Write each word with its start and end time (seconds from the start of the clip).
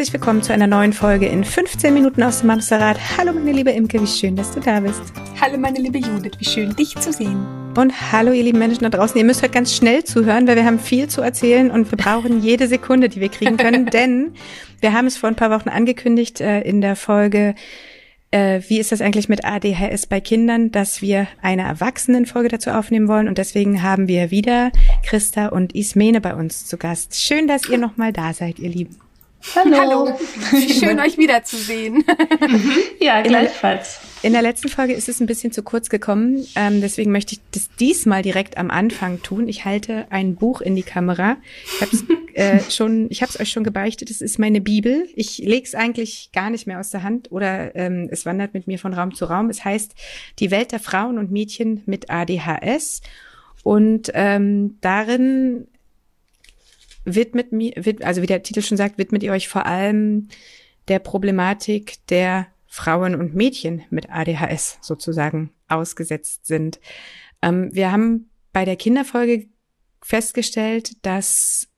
Herzlich 0.00 0.14
willkommen 0.14 0.42
zu 0.42 0.54
einer 0.54 0.66
neuen 0.66 0.94
Folge 0.94 1.26
in 1.26 1.44
15 1.44 1.92
Minuten 1.92 2.22
aus 2.22 2.40
dem 2.40 2.50
Hamsterrad. 2.50 2.98
Hallo 3.18 3.34
meine 3.34 3.52
liebe 3.52 3.70
Imke, 3.70 4.00
wie 4.00 4.06
schön, 4.06 4.34
dass 4.34 4.50
du 4.50 4.58
da 4.58 4.80
bist. 4.80 5.02
Hallo 5.38 5.58
meine 5.58 5.78
liebe 5.78 5.98
Judith, 5.98 6.38
wie 6.38 6.46
schön 6.46 6.74
dich 6.74 6.96
zu 6.96 7.12
sehen. 7.12 7.46
Und 7.76 8.10
hallo 8.10 8.32
ihr 8.32 8.44
lieben 8.44 8.58
Menschen 8.58 8.84
da 8.84 8.88
draußen, 8.88 9.18
ihr 9.18 9.26
müsst 9.26 9.42
heute 9.42 9.52
ganz 9.52 9.76
schnell 9.76 10.02
zuhören, 10.02 10.48
weil 10.48 10.56
wir 10.56 10.64
haben 10.64 10.78
viel 10.78 11.08
zu 11.08 11.20
erzählen 11.20 11.70
und 11.70 11.90
wir 11.90 11.98
brauchen 11.98 12.40
jede 12.42 12.66
Sekunde, 12.66 13.10
die 13.10 13.20
wir 13.20 13.28
kriegen 13.28 13.58
können, 13.58 13.84
denn 13.92 14.32
wir 14.80 14.94
haben 14.94 15.06
es 15.06 15.18
vor 15.18 15.28
ein 15.28 15.36
paar 15.36 15.50
Wochen 15.50 15.68
angekündigt 15.68 16.40
äh, 16.40 16.62
in 16.62 16.80
der 16.80 16.96
Folge 16.96 17.54
äh, 18.30 18.62
wie 18.68 18.78
ist 18.78 18.92
das 18.92 19.02
eigentlich 19.02 19.28
mit 19.28 19.44
ADHS 19.44 20.06
bei 20.06 20.22
Kindern, 20.22 20.72
dass 20.72 21.02
wir 21.02 21.26
eine 21.42 21.64
Erwachsenenfolge 21.64 22.48
dazu 22.48 22.70
aufnehmen 22.70 23.06
wollen. 23.06 23.28
Und 23.28 23.36
deswegen 23.36 23.82
haben 23.82 24.08
wir 24.08 24.30
wieder 24.30 24.70
Christa 25.04 25.48
und 25.48 25.74
Ismene 25.74 26.22
bei 26.22 26.34
uns 26.34 26.64
zu 26.64 26.78
Gast. 26.78 27.20
Schön, 27.20 27.46
dass 27.46 27.68
ihr 27.68 27.76
nochmal 27.76 28.14
da 28.14 28.32
seid, 28.32 28.58
ihr 28.60 28.70
Lieben. 28.70 28.96
Hallo. 29.54 29.76
Hallo. 29.76 30.18
Schön, 30.68 31.00
euch 31.00 31.16
wiederzusehen. 31.16 32.04
ja, 33.00 33.22
gleichfalls. 33.22 34.00
In 34.22 34.34
der 34.34 34.42
letzten 34.42 34.68
Folge 34.68 34.92
ist 34.92 35.08
es 35.08 35.20
ein 35.20 35.26
bisschen 35.26 35.50
zu 35.50 35.62
kurz 35.62 35.88
gekommen. 35.88 36.46
Ähm, 36.54 36.82
deswegen 36.82 37.10
möchte 37.10 37.34
ich 37.34 37.40
das 37.52 37.70
diesmal 37.80 38.22
direkt 38.22 38.58
am 38.58 38.70
Anfang 38.70 39.22
tun. 39.22 39.48
Ich 39.48 39.64
halte 39.64 40.06
ein 40.10 40.34
Buch 40.34 40.60
in 40.60 40.76
die 40.76 40.82
Kamera. 40.82 41.38
Ich 41.64 41.80
habe 41.80 41.96
es 41.96 42.04
äh, 42.34 42.70
schon, 42.70 43.06
ich 43.10 43.22
habe 43.22 43.30
es 43.30 43.40
euch 43.40 43.50
schon 43.50 43.64
gebeichtet. 43.64 44.10
Es 44.10 44.20
ist 44.20 44.38
meine 44.38 44.60
Bibel. 44.60 45.08
Ich 45.14 45.38
lege 45.38 45.64
es 45.64 45.74
eigentlich 45.74 46.30
gar 46.32 46.50
nicht 46.50 46.66
mehr 46.66 46.78
aus 46.78 46.90
der 46.90 47.02
Hand 47.02 47.32
oder 47.32 47.74
ähm, 47.74 48.08
es 48.10 48.26
wandert 48.26 48.52
mit 48.52 48.66
mir 48.66 48.78
von 48.78 48.92
Raum 48.92 49.14
zu 49.14 49.24
Raum. 49.24 49.48
Es 49.48 49.64
heißt 49.64 49.94
Die 50.38 50.50
Welt 50.50 50.72
der 50.72 50.80
Frauen 50.80 51.18
und 51.18 51.32
Mädchen 51.32 51.82
mit 51.86 52.10
ADHS. 52.10 53.00
Und 53.62 54.10
ähm, 54.14 54.78
darin 54.80 55.66
widmet 57.04 57.52
mir, 57.52 57.72
also 58.02 58.22
wie 58.22 58.26
der 58.26 58.42
Titel 58.42 58.62
schon 58.62 58.76
sagt, 58.76 58.98
widmet 58.98 59.22
ihr 59.22 59.32
euch 59.32 59.48
vor 59.48 59.66
allem 59.66 60.28
der 60.88 60.98
Problematik 60.98 62.06
der 62.08 62.46
Frauen 62.66 63.14
und 63.14 63.34
Mädchen 63.34 63.82
mit 63.90 64.10
ADHS 64.10 64.78
sozusagen 64.80 65.50
ausgesetzt 65.68 66.46
sind. 66.46 66.80
Ähm, 67.42 67.70
wir 67.72 67.90
haben 67.90 68.30
bei 68.52 68.64
der 68.64 68.76
Kinderfolge 68.76 69.48
festgestellt, 70.02 71.04
dass 71.04 71.68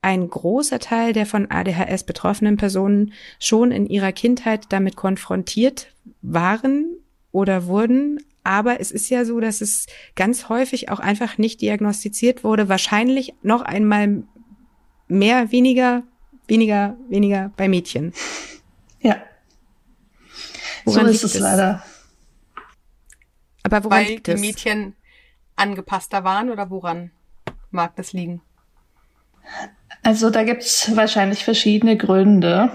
ein 0.00 0.28
großer 0.28 0.78
Teil 0.78 1.12
der 1.12 1.26
von 1.26 1.50
ADHS 1.50 2.04
betroffenen 2.04 2.56
Personen 2.56 3.12
schon 3.40 3.72
in 3.72 3.86
ihrer 3.86 4.12
Kindheit 4.12 4.66
damit 4.70 4.96
konfrontiert 4.96 5.92
waren 6.22 6.96
oder 7.32 7.66
wurden. 7.66 8.20
Aber 8.44 8.80
es 8.80 8.90
ist 8.90 9.10
ja 9.10 9.24
so, 9.24 9.40
dass 9.40 9.60
es 9.60 9.86
ganz 10.14 10.48
häufig 10.48 10.88
auch 10.88 11.00
einfach 11.00 11.36
nicht 11.36 11.60
diagnostiziert 11.60 12.44
wurde. 12.44 12.68
Wahrscheinlich 12.68 13.34
noch 13.42 13.62
einmal 13.62 14.22
mehr, 15.08 15.50
weniger, 15.50 16.02
weniger, 16.46 16.96
weniger 17.08 17.50
bei 17.56 17.68
Mädchen. 17.68 18.12
Ja. 19.00 19.16
Woran 20.84 21.06
so 21.06 21.12
ist 21.12 21.24
es 21.24 21.38
leider. 21.38 21.82
Aber 23.62 23.84
woran 23.84 23.98
Weil 23.98 24.06
liegt 24.06 24.28
es? 24.28 24.40
die 24.40 24.46
Mädchen 24.46 24.94
angepasster 25.56 26.24
waren 26.24 26.50
oder 26.50 26.70
woran 26.70 27.10
mag 27.70 27.96
das 27.96 28.12
liegen? 28.12 28.40
Also 30.02 30.30
da 30.30 30.42
gibt's 30.44 30.94
wahrscheinlich 30.96 31.44
verschiedene 31.44 31.96
Gründe. 31.96 32.70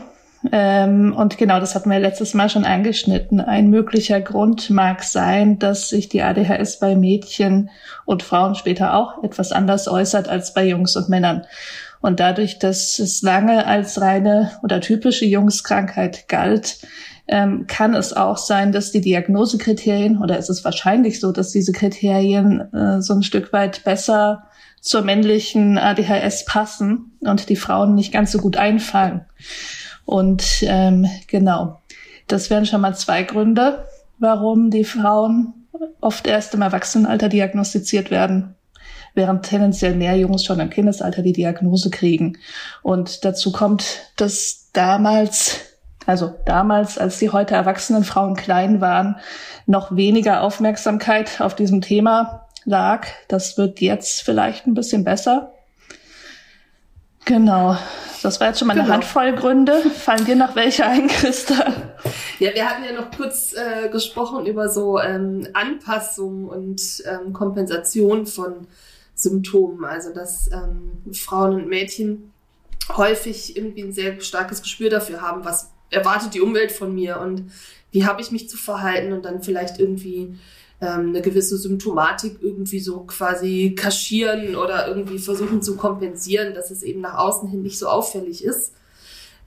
Ähm, 0.52 1.16
und 1.16 1.38
genau, 1.38 1.60
das 1.60 1.74
hatten 1.74 1.90
wir 1.90 2.00
letztes 2.00 2.34
Mal 2.34 2.50
schon 2.50 2.66
angeschnitten. 2.66 3.40
Ein 3.40 3.70
möglicher 3.70 4.20
Grund 4.20 4.70
mag 4.70 5.04
sein, 5.04 5.58
dass 5.58 5.90
sich 5.90 6.10
die 6.10 6.22
ADHS 6.22 6.80
bei 6.80 6.96
Mädchen 6.96 7.70
und 8.06 8.24
Frauen 8.24 8.56
später 8.56 8.94
auch 8.94 9.24
etwas 9.24 9.52
anders 9.52 9.88
äußert 9.88 10.28
als 10.28 10.54
bei 10.54 10.68
Jungs 10.68 10.96
und 10.98 11.08
Männern. 11.08 11.46
Und 12.04 12.20
dadurch, 12.20 12.60
dass 12.60 13.00
es 13.00 13.22
lange 13.22 13.66
als 13.66 14.02
reine 14.02 14.52
oder 14.62 14.82
typische 14.82 15.24
Jungskrankheit 15.24 16.28
galt, 16.28 16.80
ähm, 17.30 17.66
kann 17.68 17.96
es 17.96 18.12
auch 18.12 18.38
sein, 18.38 18.74
dass 18.74 18.92
die 18.92 19.00
Diagnosekriterien 19.00 20.18
oder 20.18 20.38
ist 20.38 20.50
es 20.50 20.66
wahrscheinlich 20.66 21.22
so, 21.22 21.32
dass 21.32 21.52
diese 21.52 21.72
Kriterien 21.72 22.74
äh, 22.74 23.02
so 23.02 23.14
ein 23.14 23.24
Stück 23.24 23.54
weit 23.54 23.86
besser 23.86 24.50
zur 24.82 25.04
männlichen 25.04 25.78
ADHS 25.78 26.44
passen 26.44 27.14
und 27.22 27.48
die 27.48 27.56
Frauen 27.56 27.96
nicht 27.96 28.12
ganz 28.12 28.34
so 28.34 28.40
gut 28.40 28.58
einfallen. 28.58 29.22
Und 30.04 30.44
ähm, 30.64 31.08
genau, 31.28 31.80
das 32.28 32.50
wären 32.50 32.66
schon 32.66 32.82
mal 32.82 32.98
zwei 32.98 33.24
Gründe, 33.24 33.86
warum 34.20 34.72
die 34.72 34.84
Frauen 34.84 35.54
oft 36.02 36.28
erst 36.28 36.54
im 36.54 36.64
Erwachsenenalter 36.64 37.30
diagnostiziert 37.30 38.12
werden 38.12 38.56
während 39.14 39.46
tendenziell 39.46 39.96
mehr 39.96 40.18
Jungs 40.18 40.44
schon 40.44 40.60
im 40.60 40.70
Kindesalter 40.70 41.22
die 41.22 41.34
Diagnose 41.34 41.90
kriegen. 41.90 42.38
Und 42.82 43.26
dazu 43.26 43.52
kommt, 43.52 44.12
dass 44.16 44.70
damals, 44.74 45.60
also 46.06 46.34
damals, 46.46 46.98
als 46.98 47.20
die 47.20 47.30
heute 47.30 47.56
erwachsenen 47.56 48.04
Frauen 48.04 48.36
klein 48.36 48.82
waren, 48.82 49.18
noch 49.66 49.96
weniger 49.96 50.42
Aufmerksamkeit 50.42 51.42
auf 51.42 51.56
diesem 51.56 51.82
Thema 51.82 52.48
lag. 52.66 53.08
Das 53.28 53.58
wird 53.58 53.82
jetzt 53.82 54.22
vielleicht 54.22 54.68
ein 54.68 54.74
bisschen 54.74 55.04
besser. 55.04 55.54
Genau. 57.26 57.78
Das 58.22 58.40
war 58.40 58.48
jetzt 58.48 58.60
schon 58.60 58.68
mal 58.68 58.74
eine 58.74 58.84
genau. 58.84 58.96
Handvoll 58.96 59.34
Gründe. 59.34 59.82
Fallen 59.82 60.26
dir 60.26 60.36
noch 60.36 60.56
welche 60.56 60.86
ein, 60.86 61.08
Christa? 61.08 61.74
Ja, 62.40 62.54
wir 62.54 62.70
hatten 62.70 62.84
ja 62.84 62.94
noch 62.94 63.12
kurz 63.12 63.54
äh, 63.54 63.90
gesprochen 63.90 64.46
über 64.46 64.70
so 64.70 65.00
ähm, 65.00 65.48
Anpassung 65.54 66.48
und 66.48 66.82
ähm, 67.06 67.34
Kompensation 67.34 68.26
von 68.26 68.68
Symptomen. 69.16 69.86
Also 69.86 70.14
dass 70.14 70.52
ähm, 70.52 71.14
Frauen 71.14 71.56
und 71.56 71.68
Mädchen 71.68 72.32
häufig 72.90 73.56
irgendwie 73.56 73.84
ein 73.84 73.94
sehr 73.94 74.20
starkes 74.22 74.62
Gespür 74.62 74.90
dafür 74.90 75.22
haben, 75.22 75.46
was 75.46 75.72
erwartet 75.90 76.34
die 76.34 76.42
Umwelt 76.42 76.72
von 76.72 76.94
mir 76.94 77.20
und 77.20 77.52
wie 77.92 78.06
habe 78.06 78.22
ich 78.22 78.32
mich 78.32 78.50
zu 78.50 78.58
verhalten 78.58 79.14
und 79.14 79.24
dann 79.24 79.44
vielleicht 79.44 79.80
irgendwie 79.80 80.36
ähm, 80.82 81.10
eine 81.10 81.22
gewisse 81.22 81.58
Symptomatik 81.58 82.38
irgendwie 82.42 82.80
so 82.80 83.02
quasi 83.02 83.76
kaschieren 83.78 84.56
oder 84.56 84.88
irgendwie 84.88 85.20
versuchen 85.20 85.62
zu 85.62 85.78
kompensieren, 85.78 86.54
dass 86.54 86.72
es 86.72 86.84
eben 86.84 87.02
nach 87.02 87.18
außen 87.18 87.48
hin 87.48 87.62
nicht 87.62 87.78
so 87.78 87.88
auffällig 87.88 88.44
ist. 88.44 88.74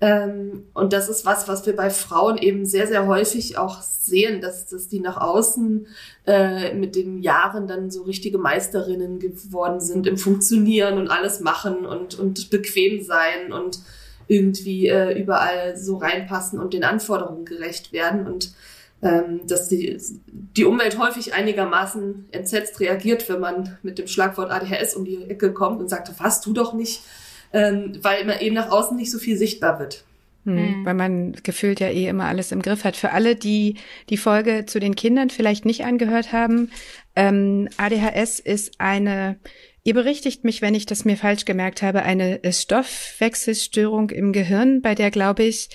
Ähm, 0.00 0.64
und 0.74 0.92
das 0.92 1.08
ist 1.08 1.24
was, 1.24 1.48
was 1.48 1.64
wir 1.64 1.74
bei 1.74 1.88
Frauen 1.88 2.36
eben 2.36 2.66
sehr, 2.66 2.86
sehr 2.86 3.06
häufig 3.06 3.56
auch 3.56 3.80
sehen, 3.80 4.40
dass, 4.40 4.66
dass 4.66 4.88
die 4.88 5.00
nach 5.00 5.16
außen 5.16 5.86
äh, 6.26 6.74
mit 6.74 6.96
den 6.96 7.22
Jahren 7.22 7.66
dann 7.66 7.90
so 7.90 8.02
richtige 8.02 8.38
Meisterinnen 8.38 9.18
geworden 9.18 9.80
sind 9.80 10.06
im 10.06 10.18
Funktionieren 10.18 10.98
und 10.98 11.08
alles 11.08 11.40
machen 11.40 11.86
und, 11.86 12.18
und 12.18 12.50
bequem 12.50 13.02
sein 13.02 13.52
und 13.52 13.80
irgendwie 14.28 14.88
äh, 14.88 15.18
überall 15.18 15.76
so 15.76 15.96
reinpassen 15.96 16.60
und 16.60 16.74
den 16.74 16.84
Anforderungen 16.84 17.46
gerecht 17.46 17.92
werden. 17.92 18.26
Und 18.26 18.52
ähm, 19.02 19.46
dass 19.46 19.68
die, 19.68 19.98
die 20.26 20.64
Umwelt 20.64 20.98
häufig 20.98 21.32
einigermaßen 21.32 22.26
entsetzt 22.32 22.80
reagiert, 22.80 23.28
wenn 23.28 23.40
man 23.40 23.78
mit 23.82 23.98
dem 23.98 24.08
Schlagwort 24.08 24.50
ADHS 24.50 24.94
um 24.94 25.04
die 25.04 25.24
Ecke 25.24 25.52
kommt 25.52 25.80
und 25.80 25.88
sagt, 25.88 26.10
was, 26.18 26.40
du 26.40 26.52
doch 26.52 26.72
nicht 26.72 27.02
ähm, 27.52 27.98
weil 28.02 28.24
man 28.24 28.40
eben 28.40 28.54
nach 28.54 28.70
außen 28.70 28.96
nicht 28.96 29.10
so 29.10 29.18
viel 29.18 29.36
sichtbar 29.36 29.78
wird. 29.78 30.04
Hm, 30.46 30.54
mhm. 30.54 30.84
Weil 30.86 30.94
man 30.94 31.32
gefühlt 31.42 31.80
ja 31.80 31.88
eh 31.88 32.06
immer 32.06 32.24
alles 32.24 32.52
im 32.52 32.62
Griff 32.62 32.84
hat. 32.84 32.96
Für 32.96 33.12
alle, 33.12 33.36
die 33.36 33.76
die 34.08 34.16
Folge 34.16 34.64
zu 34.66 34.80
den 34.80 34.94
Kindern 34.94 35.28
vielleicht 35.28 35.64
nicht 35.64 35.84
angehört 35.84 36.32
haben, 36.32 36.70
ähm, 37.16 37.68
ADHS 37.76 38.38
ist 38.38 38.80
eine, 38.80 39.36
ihr 39.82 39.94
berichtigt 39.94 40.44
mich, 40.44 40.62
wenn 40.62 40.74
ich 40.74 40.86
das 40.86 41.04
mir 41.04 41.16
falsch 41.16 41.44
gemerkt 41.44 41.82
habe, 41.82 42.02
eine 42.02 42.40
Stoffwechselstörung 42.48 44.10
im 44.10 44.32
Gehirn, 44.32 44.82
bei 44.82 44.94
der, 44.94 45.10
glaube 45.10 45.42
ich, 45.42 45.68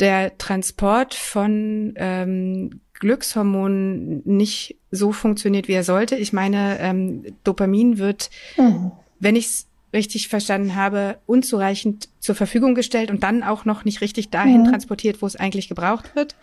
der 0.00 0.36
Transport 0.38 1.14
von 1.14 1.94
ähm, 1.96 2.80
Glückshormonen 2.94 4.22
nicht 4.24 4.78
so 4.90 5.12
funktioniert, 5.12 5.68
wie 5.68 5.74
er 5.74 5.84
sollte. 5.84 6.16
Ich 6.16 6.32
meine, 6.32 6.78
ähm, 6.80 7.24
Dopamin 7.44 7.98
wird, 7.98 8.30
mhm. 8.56 8.92
wenn 9.20 9.36
ich 9.36 9.46
es 9.46 9.66
richtig 9.94 10.28
verstanden 10.28 10.74
habe, 10.74 11.16
unzureichend 11.24 12.08
zur 12.20 12.34
Verfügung 12.34 12.74
gestellt 12.74 13.10
und 13.10 13.22
dann 13.22 13.42
auch 13.42 13.64
noch 13.64 13.84
nicht 13.84 14.00
richtig 14.00 14.30
dahin 14.30 14.62
mhm. 14.62 14.70
transportiert, 14.70 15.22
wo 15.22 15.26
es 15.26 15.36
eigentlich 15.36 15.68
gebraucht 15.68 16.14
wird. 16.14 16.34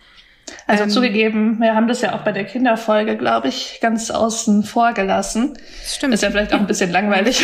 Also 0.66 0.84
ähm, 0.84 0.90
zugegeben, 0.90 1.60
wir 1.60 1.74
haben 1.74 1.88
das 1.88 2.00
ja 2.00 2.14
auch 2.14 2.22
bei 2.22 2.32
der 2.32 2.44
Kinderfolge, 2.44 3.16
glaube 3.16 3.48
ich, 3.48 3.78
ganz 3.80 4.10
außen 4.10 4.64
vor 4.64 4.92
gelassen. 4.92 5.56
Stimmt. 5.84 6.14
Ist 6.14 6.22
ja 6.22 6.30
vielleicht 6.30 6.52
auch 6.52 6.58
ein 6.58 6.66
bisschen 6.66 6.90
langweilig. 6.90 7.42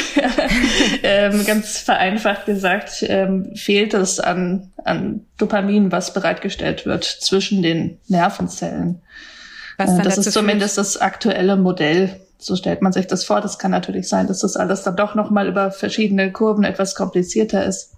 ähm, 1.02 1.44
ganz 1.46 1.78
vereinfacht 1.78 2.46
gesagt, 2.46 3.04
ähm, 3.06 3.52
fehlt 3.54 3.94
es 3.94 4.20
an, 4.20 4.72
an 4.84 5.26
Dopamin, 5.36 5.92
was 5.92 6.12
bereitgestellt 6.12 6.86
wird 6.86 7.04
zwischen 7.04 7.62
den 7.62 7.98
Nervenzellen. 8.08 9.00
Was 9.76 9.98
äh, 9.98 10.02
das 10.02 10.18
ist 10.18 10.32
zumindest 10.32 10.78
das 10.78 10.96
aktuelle 10.96 11.56
Modell 11.56 12.20
so 12.38 12.56
stellt 12.56 12.82
man 12.82 12.92
sich 12.92 13.06
das 13.06 13.24
vor. 13.24 13.40
Das 13.40 13.58
kann 13.58 13.72
natürlich 13.72 14.08
sein, 14.08 14.26
dass 14.26 14.40
das 14.40 14.56
alles 14.56 14.82
dann 14.82 14.96
doch 14.96 15.14
nochmal 15.14 15.48
über 15.48 15.70
verschiedene 15.70 16.32
Kurven 16.32 16.64
etwas 16.64 16.94
komplizierter 16.94 17.64
ist. 17.64 17.94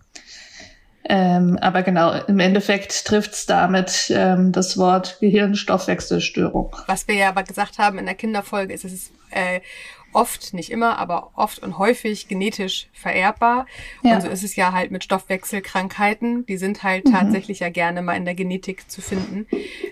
Ähm, 1.04 1.58
aber 1.60 1.82
genau, 1.82 2.12
im 2.26 2.38
Endeffekt 2.38 3.04
trifft 3.04 3.32
es 3.32 3.46
damit 3.46 4.12
ähm, 4.14 4.52
das 4.52 4.78
Wort 4.78 5.18
Gehirnstoffwechselstörung. 5.20 6.76
Was 6.86 7.08
wir 7.08 7.16
ja 7.16 7.30
aber 7.30 7.42
gesagt 7.42 7.78
haben 7.78 7.98
in 7.98 8.06
der 8.06 8.14
Kinderfolge 8.14 8.74
ist, 8.74 8.84
es 8.84 8.92
ist 8.92 9.12
äh, 9.30 9.60
oft, 10.12 10.54
nicht 10.54 10.70
immer, 10.70 10.98
aber 10.98 11.30
oft 11.34 11.60
und 11.60 11.78
häufig 11.78 12.28
genetisch 12.28 12.88
vererbbar. 12.92 13.66
Ja. 14.02 14.14
Und 14.14 14.22
so 14.22 14.28
ist 14.28 14.42
es 14.42 14.56
ja 14.56 14.72
halt 14.72 14.90
mit 14.90 15.04
Stoffwechselkrankheiten. 15.04 16.46
Die 16.46 16.56
sind 16.56 16.82
halt 16.82 17.06
mhm. 17.06 17.12
tatsächlich 17.12 17.60
ja 17.60 17.68
gerne 17.68 18.02
mal 18.02 18.16
in 18.16 18.24
der 18.24 18.34
Genetik 18.34 18.90
zu 18.90 19.00
finden. 19.00 19.46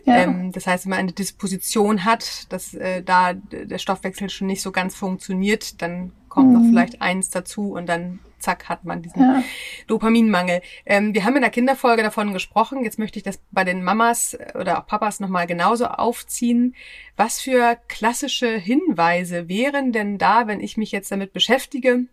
Ja. 0.05 0.17
Ähm, 0.19 0.53
das 0.53 0.67
heißt, 0.67 0.87
wenn 0.87 0.91
man 0.91 0.99
eine 1.01 1.13
Disposition 1.13 2.05
hat, 2.05 2.53
dass 2.53 2.75
äh, 2.75 3.03
da 3.03 3.35
der 3.35 3.79
Stoffwechsel 3.79 4.31
schon 4.31 4.47
nicht 4.47 4.63
so 4.63 4.73
ganz 4.73 4.95
funktioniert, 4.95 5.81
dann 5.83 6.13
kommt 6.29 6.49
mhm. 6.49 6.55
noch 6.55 6.69
vielleicht 6.69 7.01
eins 7.03 7.31
dazu 7.31 7.73
und 7.73 7.87
dann 7.89 8.21
zack, 8.39 8.69
hat 8.69 8.85
man 8.85 9.03
diesen 9.03 9.21
ja. 9.21 9.43
Dopaminmangel. 9.87 10.63
Ähm, 10.87 11.15
wir 11.15 11.25
haben 11.25 11.37
in 11.37 11.43
der 11.43 11.51
Kinderfolge 11.51 12.03
davon 12.03 12.33
gesprochen. 12.33 12.85
Jetzt 12.85 12.99
möchte 12.99 13.19
ich 13.19 13.23
das 13.23 13.41
bei 13.51 13.65
den 13.65 13.83
Mamas 13.83 14.37
oder 14.55 14.79
auch 14.79 14.87
Papas 14.87 15.21
nochmal 15.21 15.47
genauso 15.47 15.87
aufziehen. 15.87 16.75
Was 17.17 17.41
für 17.41 17.77
klassische 17.89 18.57
Hinweise 18.57 19.49
wären 19.49 19.93
denn 19.93 20.19
da, 20.19 20.47
wenn 20.47 20.61
ich 20.61 20.77
mich 20.77 20.93
jetzt 20.93 21.11
damit 21.11 21.33
beschäftige? 21.33 22.07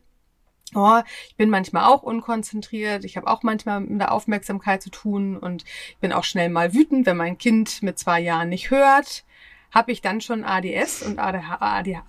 Oh, 0.74 1.02
ich 1.30 1.36
bin 1.36 1.50
manchmal 1.50 1.86
auch 1.86 2.04
unkonzentriert, 2.04 3.06
ich 3.06 3.18
habe 3.18 3.28
auch 3.28 3.44
manchmal 3.44 3.82
mit 3.82 4.02
der 4.02 4.12
Aufmerksamkeit 4.12 4.82
zu 4.82 4.90
tun 4.90 5.38
und 5.38 5.64
ich 5.64 5.98
bin 6.02 6.12
auch 6.12 6.24
schnell 6.24 6.50
mal 6.50 6.74
wütend, 6.74 7.06
wenn 7.06 7.18
mein 7.18 7.38
Kind 7.38 7.84
mit 7.84 8.00
zwei 8.00 8.20
Jahren 8.20 8.50
nicht 8.50 8.72
hört. 8.72 9.24
Habe 9.72 9.92
ich 9.92 10.02
dann 10.02 10.22
schon 10.22 10.44
ADS 10.44 11.04
und 11.04 11.20
ADH, 11.20 11.58
ADH, 11.60 12.04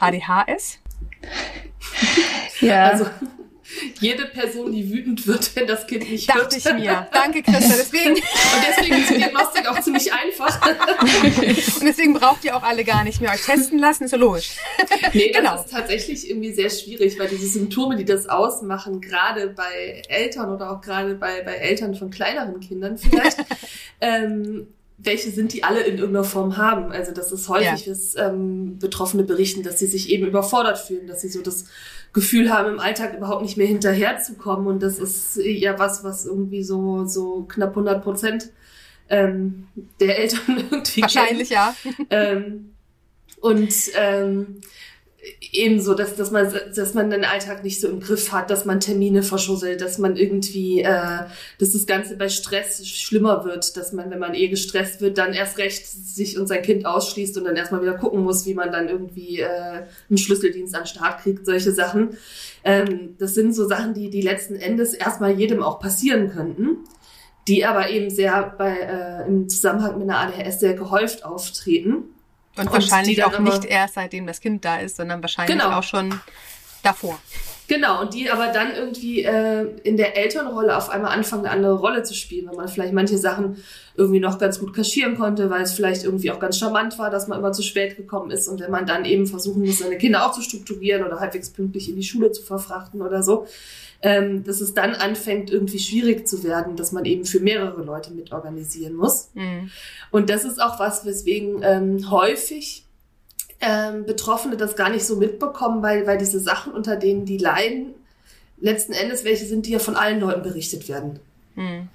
ADHS? 0.00 0.80
Ja. 2.60 2.86
Also 2.86 3.06
jede 4.00 4.26
Person, 4.26 4.72
die 4.72 4.90
wütend 4.90 5.26
wird, 5.26 5.54
wenn 5.56 5.66
das 5.66 5.86
Kind 5.86 6.10
nicht 6.10 6.28
Dachte 6.28 6.40
hört. 6.40 6.52
Dachte 6.66 6.76
ich 6.78 6.84
mir. 6.84 7.08
Danke, 7.12 7.42
Christa. 7.42 7.74
Deswegen. 7.76 8.14
Und 8.14 8.22
deswegen 8.68 8.96
ist 8.96 9.10
die 9.10 9.14
Diagnostik 9.16 9.68
auch 9.68 9.80
ziemlich 9.80 10.12
einfach. 10.12 10.60
Und 11.80 11.86
deswegen 11.86 12.14
braucht 12.14 12.44
ihr 12.44 12.56
auch 12.56 12.62
alle 12.62 12.84
gar 12.84 13.04
nicht 13.04 13.20
mehr 13.20 13.32
euch 13.32 13.44
testen 13.44 13.78
lassen. 13.78 14.04
Ist 14.04 14.12
ja 14.12 14.18
logisch. 14.18 14.56
Nee, 15.12 15.30
das 15.32 15.42
genau. 15.42 15.54
ist 15.56 15.70
tatsächlich 15.70 16.28
irgendwie 16.28 16.52
sehr 16.52 16.70
schwierig, 16.70 17.18
weil 17.18 17.28
diese 17.28 17.46
Symptome, 17.46 17.96
die 17.96 18.04
das 18.04 18.28
ausmachen, 18.28 19.00
gerade 19.00 19.48
bei 19.48 20.02
Eltern 20.08 20.52
oder 20.52 20.72
auch 20.72 20.80
gerade 20.80 21.14
bei, 21.14 21.42
bei 21.42 21.54
Eltern 21.54 21.94
von 21.94 22.10
kleineren 22.10 22.60
Kindern 22.60 22.98
vielleicht, 22.98 23.38
ähm, 24.00 24.68
welche 25.04 25.30
sind, 25.30 25.52
die 25.52 25.64
alle 25.64 25.82
in 25.82 25.98
irgendeiner 25.98 26.24
Form 26.24 26.56
haben. 26.56 26.92
Also 26.92 27.12
das 27.12 27.32
ist 27.32 27.48
häufig, 27.48 27.86
ja. 27.86 27.92
dass 27.92 28.14
ähm, 28.16 28.78
Betroffene 28.78 29.24
berichten, 29.24 29.62
dass 29.62 29.78
sie 29.78 29.86
sich 29.86 30.10
eben 30.10 30.26
überfordert 30.26 30.78
fühlen, 30.78 31.06
dass 31.06 31.22
sie 31.22 31.28
so 31.28 31.42
das 31.42 31.66
Gefühl 32.12 32.52
haben, 32.52 32.74
im 32.74 32.80
Alltag 32.80 33.16
überhaupt 33.16 33.42
nicht 33.42 33.56
mehr 33.56 33.66
hinterherzukommen. 33.66 34.66
Und 34.66 34.82
das 34.82 34.98
ist 34.98 35.36
ja 35.42 35.78
was, 35.78 36.04
was 36.04 36.26
irgendwie 36.26 36.62
so, 36.62 37.06
so 37.06 37.44
knapp 37.48 37.70
100 37.70 38.02
Prozent 38.02 38.50
ähm, 39.08 39.66
der 40.00 40.18
Eltern 40.18 40.40
irgendwie 40.70 41.02
Wahrscheinlich, 41.02 41.48
kennen. 41.48 41.74
ja. 41.98 42.06
Ähm, 42.10 42.72
und 43.40 43.74
ähm, 43.96 44.60
ebenso, 45.52 45.94
dass, 45.94 46.16
dass 46.16 46.30
man, 46.32 46.52
dass 46.74 46.94
man 46.94 47.10
den 47.10 47.24
Alltag 47.24 47.62
nicht 47.62 47.80
so 47.80 47.88
im 47.88 48.00
Griff 48.00 48.32
hat, 48.32 48.50
dass 48.50 48.64
man 48.64 48.80
Termine 48.80 49.22
verschusselt, 49.22 49.80
dass 49.80 49.98
man 49.98 50.16
irgendwie, 50.16 50.80
äh, 50.80 51.18
dass 51.58 51.72
das 51.72 51.86
Ganze 51.86 52.16
bei 52.16 52.28
Stress 52.28 52.86
schlimmer 52.88 53.44
wird, 53.44 53.76
dass 53.76 53.92
man, 53.92 54.10
wenn 54.10 54.18
man 54.18 54.34
eh 54.34 54.48
gestresst 54.48 55.00
wird, 55.00 55.18
dann 55.18 55.32
erst 55.32 55.58
recht 55.58 55.86
sich 55.86 56.38
und 56.38 56.48
sein 56.48 56.62
Kind 56.62 56.86
ausschließt 56.86 57.38
und 57.38 57.44
dann 57.44 57.54
erstmal 57.54 57.82
wieder 57.82 57.94
gucken 57.94 58.22
muss, 58.22 58.46
wie 58.46 58.54
man 58.54 58.72
dann 58.72 58.88
irgendwie 58.88 59.40
äh, 59.40 59.82
einen 60.08 60.18
Schlüsseldienst 60.18 60.74
an 60.74 60.86
Start 60.86 61.20
kriegt, 61.22 61.46
solche 61.46 61.72
Sachen. 61.72 62.16
Ähm, 62.64 63.14
das 63.18 63.34
sind 63.34 63.54
so 63.54 63.68
Sachen, 63.68 63.94
die, 63.94 64.10
die 64.10 64.22
letzten 64.22 64.56
Endes 64.56 64.92
erstmal 64.92 65.38
jedem 65.38 65.62
auch 65.62 65.78
passieren 65.78 66.30
könnten, 66.30 66.78
die 67.46 67.64
aber 67.64 67.90
eben 67.90 68.10
sehr 68.10 68.54
bei, 68.58 68.76
äh, 68.76 69.28
im 69.28 69.48
Zusammenhang 69.48 69.98
mit 69.98 70.08
einer 70.08 70.18
ADHS 70.18 70.58
sehr 70.58 70.74
gehäuft 70.74 71.24
auftreten. 71.24 72.04
Und, 72.56 72.66
und 72.66 72.72
wahrscheinlich 72.72 73.24
auch 73.24 73.38
nicht 73.38 73.64
erst 73.64 73.94
seitdem 73.94 74.26
das 74.26 74.40
Kind 74.40 74.64
da 74.64 74.76
ist, 74.76 74.96
sondern 74.96 75.22
wahrscheinlich 75.22 75.58
genau. 75.58 75.78
auch 75.78 75.82
schon 75.82 76.20
davor. 76.82 77.18
Genau, 77.72 78.02
und 78.02 78.12
die 78.12 78.28
aber 78.28 78.48
dann 78.48 78.74
irgendwie 78.76 79.22
äh, 79.22 79.66
in 79.82 79.96
der 79.96 80.18
Elternrolle 80.18 80.76
auf 80.76 80.90
einmal 80.90 81.16
anfangen, 81.16 81.46
eine 81.46 81.54
andere 81.54 81.72
Rolle 81.72 82.02
zu 82.02 82.12
spielen, 82.12 82.46
weil 82.46 82.56
man 82.56 82.68
vielleicht 82.68 82.92
manche 82.92 83.16
Sachen 83.16 83.56
irgendwie 83.96 84.20
noch 84.20 84.38
ganz 84.38 84.60
gut 84.60 84.74
kaschieren 84.74 85.16
konnte, 85.16 85.48
weil 85.48 85.62
es 85.62 85.72
vielleicht 85.72 86.04
irgendwie 86.04 86.30
auch 86.32 86.38
ganz 86.38 86.58
charmant 86.58 86.98
war, 86.98 87.08
dass 87.08 87.28
man 87.28 87.38
immer 87.38 87.52
zu 87.52 87.62
spät 87.62 87.96
gekommen 87.96 88.30
ist 88.30 88.46
und 88.46 88.60
wenn 88.60 88.70
man 88.70 88.84
dann 88.84 89.06
eben 89.06 89.26
versuchen 89.26 89.64
muss, 89.64 89.78
seine 89.78 89.96
Kinder 89.96 90.26
auch 90.26 90.32
zu 90.32 90.42
strukturieren 90.42 91.02
oder 91.02 91.18
halbwegs 91.18 91.48
pünktlich 91.48 91.88
in 91.88 91.96
die 91.96 92.02
Schule 92.02 92.30
zu 92.30 92.42
verfrachten 92.42 93.00
oder 93.00 93.22
so, 93.22 93.46
ähm, 94.02 94.44
dass 94.44 94.60
es 94.60 94.74
dann 94.74 94.94
anfängt, 94.94 95.50
irgendwie 95.50 95.78
schwierig 95.78 96.28
zu 96.28 96.44
werden, 96.44 96.76
dass 96.76 96.92
man 96.92 97.06
eben 97.06 97.24
für 97.24 97.40
mehrere 97.40 97.82
Leute 97.82 98.12
mitorganisieren 98.12 98.94
muss. 98.94 99.30
Mhm. 99.32 99.70
Und 100.10 100.28
das 100.28 100.44
ist 100.44 100.60
auch 100.60 100.78
was, 100.78 101.06
weswegen 101.06 101.62
ähm, 101.62 102.10
häufig 102.10 102.84
ähm, 103.62 104.04
Betroffene 104.04 104.56
das 104.56 104.76
gar 104.76 104.90
nicht 104.90 105.04
so 105.04 105.16
mitbekommen, 105.16 105.82
weil, 105.82 106.06
weil 106.06 106.18
diese 106.18 106.40
Sachen, 106.40 106.72
unter 106.72 106.96
denen 106.96 107.24
die 107.24 107.38
leiden, 107.38 107.94
letzten 108.60 108.92
Endes 108.92 109.24
welche 109.24 109.46
sind, 109.46 109.66
die 109.66 109.70
ja 109.70 109.78
von 109.78 109.96
allen 109.96 110.20
Leuten 110.20 110.42
berichtet 110.42 110.88
werden. 110.88 111.20
Mhm. 111.54 111.88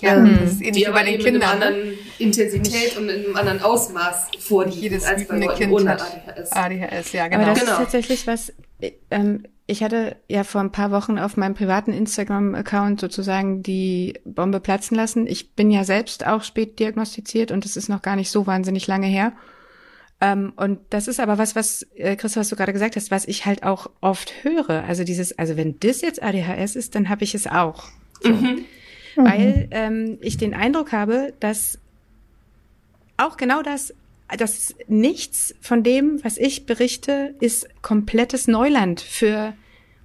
Ja, 0.00 0.16
ähm, 0.16 0.38
das 0.40 0.52
ist 0.52 0.60
ähnlich 0.60 0.72
die 0.74 0.86
aber 0.86 0.98
bei 0.98 1.04
den 1.04 1.20
Kindern. 1.20 1.34
In 1.36 1.42
einer 1.42 1.58
ne? 1.58 1.66
anderen 1.66 1.98
Intensität 2.18 2.96
und 2.96 3.08
in 3.08 3.24
einem 3.24 3.36
anderen 3.36 3.62
Ausmaß 3.62 4.28
vorliegen 4.38 4.80
Jedes 4.80 5.04
als 5.04 5.26
bei 5.26 5.38
Leuten 5.38 5.58
kind 5.58 5.72
ohne 5.72 5.92
ADHS. 5.92 6.52
ADHS, 6.52 7.12
ja, 7.12 7.28
genau. 7.28 7.42
Aber 7.42 7.50
das 7.50 7.60
genau. 7.60 7.72
ist 7.72 7.78
tatsächlich 7.78 8.26
was, 8.26 8.52
ähm, 9.10 9.44
ich 9.66 9.82
hatte 9.82 10.16
ja 10.28 10.44
vor 10.44 10.60
ein 10.60 10.72
paar 10.72 10.90
Wochen 10.90 11.18
auf 11.18 11.36
meinem 11.36 11.54
privaten 11.54 11.92
Instagram-Account 11.92 13.00
sozusagen 13.00 13.62
die 13.62 14.20
Bombe 14.24 14.60
platzen 14.60 14.96
lassen. 14.96 15.26
Ich 15.26 15.54
bin 15.54 15.70
ja 15.70 15.84
selbst 15.84 16.26
auch 16.26 16.42
spät 16.42 16.78
diagnostiziert 16.78 17.50
und 17.50 17.64
es 17.64 17.76
ist 17.76 17.88
noch 17.88 18.02
gar 18.02 18.16
nicht 18.16 18.30
so 18.30 18.46
wahnsinnig 18.46 18.86
lange 18.86 19.06
her. 19.06 19.32
Ähm, 20.22 20.52
und 20.54 20.78
das 20.90 21.08
ist 21.08 21.18
aber 21.18 21.36
was, 21.36 21.56
was, 21.56 21.84
äh, 21.96 22.14
Chris, 22.14 22.36
was 22.36 22.48
du 22.48 22.54
gerade 22.54 22.72
gesagt 22.72 22.94
hast, 22.94 23.10
was 23.10 23.26
ich 23.26 23.44
halt 23.44 23.64
auch 23.64 23.90
oft 24.00 24.44
höre. 24.44 24.84
Also 24.84 25.02
dieses, 25.02 25.36
also 25.36 25.56
wenn 25.56 25.80
das 25.80 26.00
jetzt 26.00 26.22
ADHS 26.22 26.76
ist, 26.76 26.94
dann 26.94 27.08
habe 27.08 27.24
ich 27.24 27.34
es 27.34 27.48
auch. 27.48 27.88
So. 28.22 28.30
Mhm. 28.30 28.64
Weil 29.16 29.66
ähm, 29.72 30.18
ich 30.20 30.36
den 30.36 30.54
Eindruck 30.54 30.92
habe, 30.92 31.34
dass 31.40 31.78
auch 33.16 33.36
genau 33.36 33.62
das 33.62 33.94
dass 34.38 34.74
nichts 34.88 35.54
von 35.60 35.82
dem, 35.82 36.24
was 36.24 36.38
ich 36.38 36.64
berichte, 36.64 37.34
ist 37.40 37.68
komplettes 37.82 38.48
Neuland 38.48 39.02
für 39.02 39.52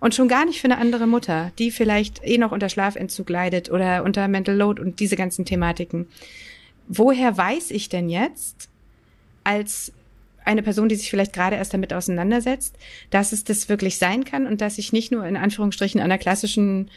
und 0.01 0.15
schon 0.15 0.27
gar 0.27 0.45
nicht 0.45 0.59
für 0.59 0.67
eine 0.67 0.79
andere 0.79 1.07
Mutter, 1.07 1.53
die 1.57 1.71
vielleicht 1.71 2.21
eh 2.25 2.37
noch 2.37 2.51
unter 2.51 2.67
Schlafentzug 2.67 3.29
leidet 3.29 3.71
oder 3.71 4.03
unter 4.03 4.27
Mental 4.27 4.55
Load 4.55 4.81
und 4.81 4.99
diese 4.99 5.15
ganzen 5.15 5.45
Thematiken. 5.45 6.07
Woher 6.89 7.37
weiß 7.37 7.71
ich 7.71 7.87
denn 7.87 8.09
jetzt 8.09 8.67
als 9.45 9.93
eine 10.47 10.63
Person, 10.63 10.89
die 10.89 10.95
sich 10.95 11.09
vielleicht 11.09 11.33
gerade 11.33 11.57
erst 11.57 11.73
damit 11.73 11.93
auseinandersetzt, 11.93 12.75
dass 13.09 13.31
es 13.31 13.43
das 13.43 13.69
wirklich 13.69 13.97
sein 13.97 14.23
kann 14.23 14.47
und 14.47 14.61
dass 14.61 14.77
ich 14.77 14.93
nicht 14.93 15.11
nur 15.11 15.25
in 15.25 15.37
Anführungsstrichen 15.37 16.01
einer 16.01 16.17
klassischen 16.17 16.89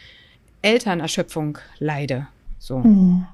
Elternerschöpfung 0.62 1.58
leide. 1.78 2.28
So. 2.58 2.82
Hm. 2.82 3.26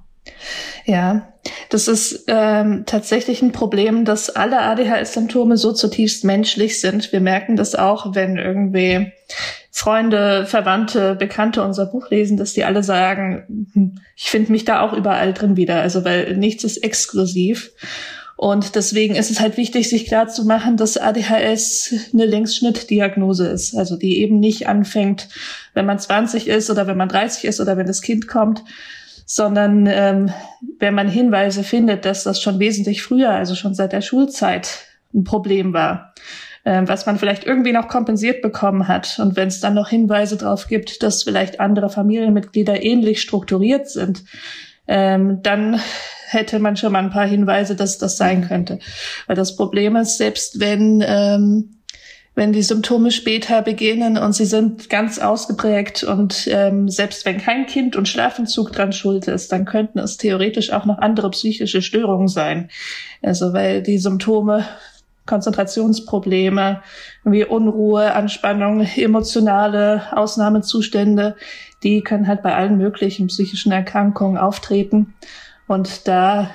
Ja, 0.86 1.32
das 1.70 1.86
ist 1.86 2.24
ähm, 2.26 2.84
tatsächlich 2.86 3.42
ein 3.42 3.52
Problem, 3.52 4.04
dass 4.04 4.30
alle 4.30 4.60
ADHS-Symptome 4.60 5.56
so 5.56 5.72
zutiefst 5.72 6.24
menschlich 6.24 6.80
sind. 6.80 7.12
Wir 7.12 7.20
merken 7.20 7.54
das 7.54 7.74
auch, 7.74 8.14
wenn 8.14 8.36
irgendwie 8.36 9.12
Freunde, 9.70 10.46
Verwandte, 10.46 11.14
Bekannte 11.14 11.62
unser 11.62 11.86
Buch 11.86 12.10
lesen, 12.10 12.36
dass 12.36 12.54
die 12.54 12.64
alle 12.64 12.82
sagen, 12.82 13.68
hm, 13.72 14.00
ich 14.16 14.24
finde 14.24 14.50
mich 14.50 14.64
da 14.64 14.80
auch 14.80 14.92
überall 14.92 15.32
drin 15.32 15.56
wieder. 15.56 15.80
Also 15.80 16.04
weil 16.04 16.36
nichts 16.36 16.64
ist 16.64 16.78
exklusiv. 16.78 17.70
Und 18.36 18.74
deswegen 18.74 19.14
ist 19.14 19.30
es 19.30 19.40
halt 19.40 19.56
wichtig, 19.56 19.88
sich 19.88 20.06
klar 20.06 20.28
zu 20.28 20.44
machen, 20.44 20.76
dass 20.76 20.98
ADHS 20.98 21.94
eine 22.12 22.26
Längsschnittdiagnose 22.26 23.48
ist. 23.48 23.74
Also 23.74 23.96
die 23.96 24.20
eben 24.20 24.38
nicht 24.38 24.68
anfängt, 24.68 25.28
wenn 25.72 25.86
man 25.86 25.98
20 25.98 26.46
ist 26.46 26.70
oder 26.70 26.86
wenn 26.86 26.98
man 26.98 27.08
30 27.08 27.44
ist 27.44 27.60
oder 27.60 27.78
wenn 27.78 27.86
das 27.86 28.02
Kind 28.02 28.28
kommt, 28.28 28.62
sondern 29.24 29.86
ähm, 29.86 30.30
wenn 30.78 30.94
man 30.94 31.08
Hinweise 31.08 31.64
findet, 31.64 32.04
dass 32.04 32.24
das 32.24 32.40
schon 32.40 32.58
wesentlich 32.58 33.02
früher, 33.02 33.30
also 33.30 33.54
schon 33.54 33.74
seit 33.74 33.92
der 33.92 34.02
Schulzeit 34.02 34.86
ein 35.14 35.24
Problem 35.24 35.72
war, 35.72 36.14
äh, 36.64 36.82
was 36.84 37.06
man 37.06 37.18
vielleicht 37.18 37.44
irgendwie 37.44 37.72
noch 37.72 37.88
kompensiert 37.88 38.42
bekommen 38.42 38.86
hat 38.86 39.18
und 39.18 39.34
wenn 39.34 39.48
es 39.48 39.60
dann 39.60 39.74
noch 39.74 39.88
Hinweise 39.88 40.36
darauf 40.36 40.68
gibt, 40.68 41.02
dass 41.02 41.22
vielleicht 41.22 41.58
andere 41.58 41.88
Familienmitglieder 41.88 42.82
ähnlich 42.82 43.20
strukturiert 43.20 43.88
sind, 43.88 44.24
ähm, 44.88 45.40
dann 45.42 45.80
hätte 46.28 46.58
man 46.58 46.76
schon 46.76 46.92
mal 46.92 47.02
ein 47.02 47.10
paar 47.10 47.26
Hinweise, 47.26 47.76
dass 47.76 47.98
das 47.98 48.16
sein 48.16 48.46
könnte. 48.46 48.78
Weil 49.26 49.36
das 49.36 49.56
Problem 49.56 49.96
ist, 49.96 50.18
selbst 50.18 50.60
wenn 50.60 51.02
ähm, 51.06 51.76
wenn 52.36 52.52
die 52.52 52.62
Symptome 52.62 53.10
später 53.12 53.62
beginnen 53.62 54.18
und 54.18 54.34
sie 54.34 54.44
sind 54.44 54.90
ganz 54.90 55.18
ausgeprägt 55.18 56.04
und 56.04 56.46
ähm, 56.52 56.86
selbst 56.86 57.24
wenn 57.24 57.38
kein 57.38 57.64
Kind 57.64 57.96
und 57.96 58.08
Schlafentzug 58.08 58.72
dran 58.72 58.92
schuld 58.92 59.26
ist, 59.26 59.52
dann 59.52 59.64
könnten 59.64 59.98
es 59.98 60.18
theoretisch 60.18 60.70
auch 60.70 60.84
noch 60.84 60.98
andere 60.98 61.30
psychische 61.30 61.80
Störungen 61.80 62.28
sein. 62.28 62.68
Also 63.22 63.54
weil 63.54 63.82
die 63.82 63.96
Symptome 63.96 64.66
Konzentrationsprobleme, 65.26 66.82
wie 67.24 67.44
Unruhe, 67.44 68.14
Anspannung, 68.14 68.80
emotionale 68.96 70.02
Ausnahmezustände, 70.12 71.36
die 71.82 72.02
können 72.02 72.26
halt 72.26 72.42
bei 72.42 72.54
allen 72.54 72.78
möglichen 72.78 73.26
psychischen 73.26 73.72
Erkrankungen 73.72 74.38
auftreten. 74.38 75.14
Und 75.66 76.08
da 76.08 76.50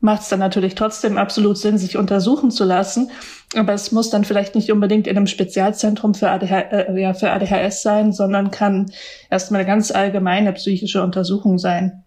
macht 0.00 0.22
es 0.22 0.28
dann 0.28 0.38
natürlich 0.38 0.74
trotzdem 0.74 1.16
absolut 1.16 1.56
Sinn, 1.56 1.78
sich 1.78 1.96
untersuchen 1.96 2.50
zu 2.50 2.64
lassen. 2.64 3.10
Aber 3.56 3.72
es 3.72 3.90
muss 3.90 4.10
dann 4.10 4.24
vielleicht 4.24 4.54
nicht 4.54 4.70
unbedingt 4.70 5.06
in 5.06 5.16
einem 5.16 5.26
Spezialzentrum 5.26 6.14
für, 6.14 6.30
ADH, 6.30 6.60
äh, 6.60 7.00
ja, 7.00 7.14
für 7.14 7.30
ADHS 7.30 7.82
sein, 7.82 8.12
sondern 8.12 8.50
kann 8.50 8.92
erstmal 9.30 9.60
eine 9.60 9.68
ganz 9.68 9.90
allgemeine 9.90 10.52
psychische 10.52 11.02
Untersuchung 11.02 11.58
sein. 11.58 12.04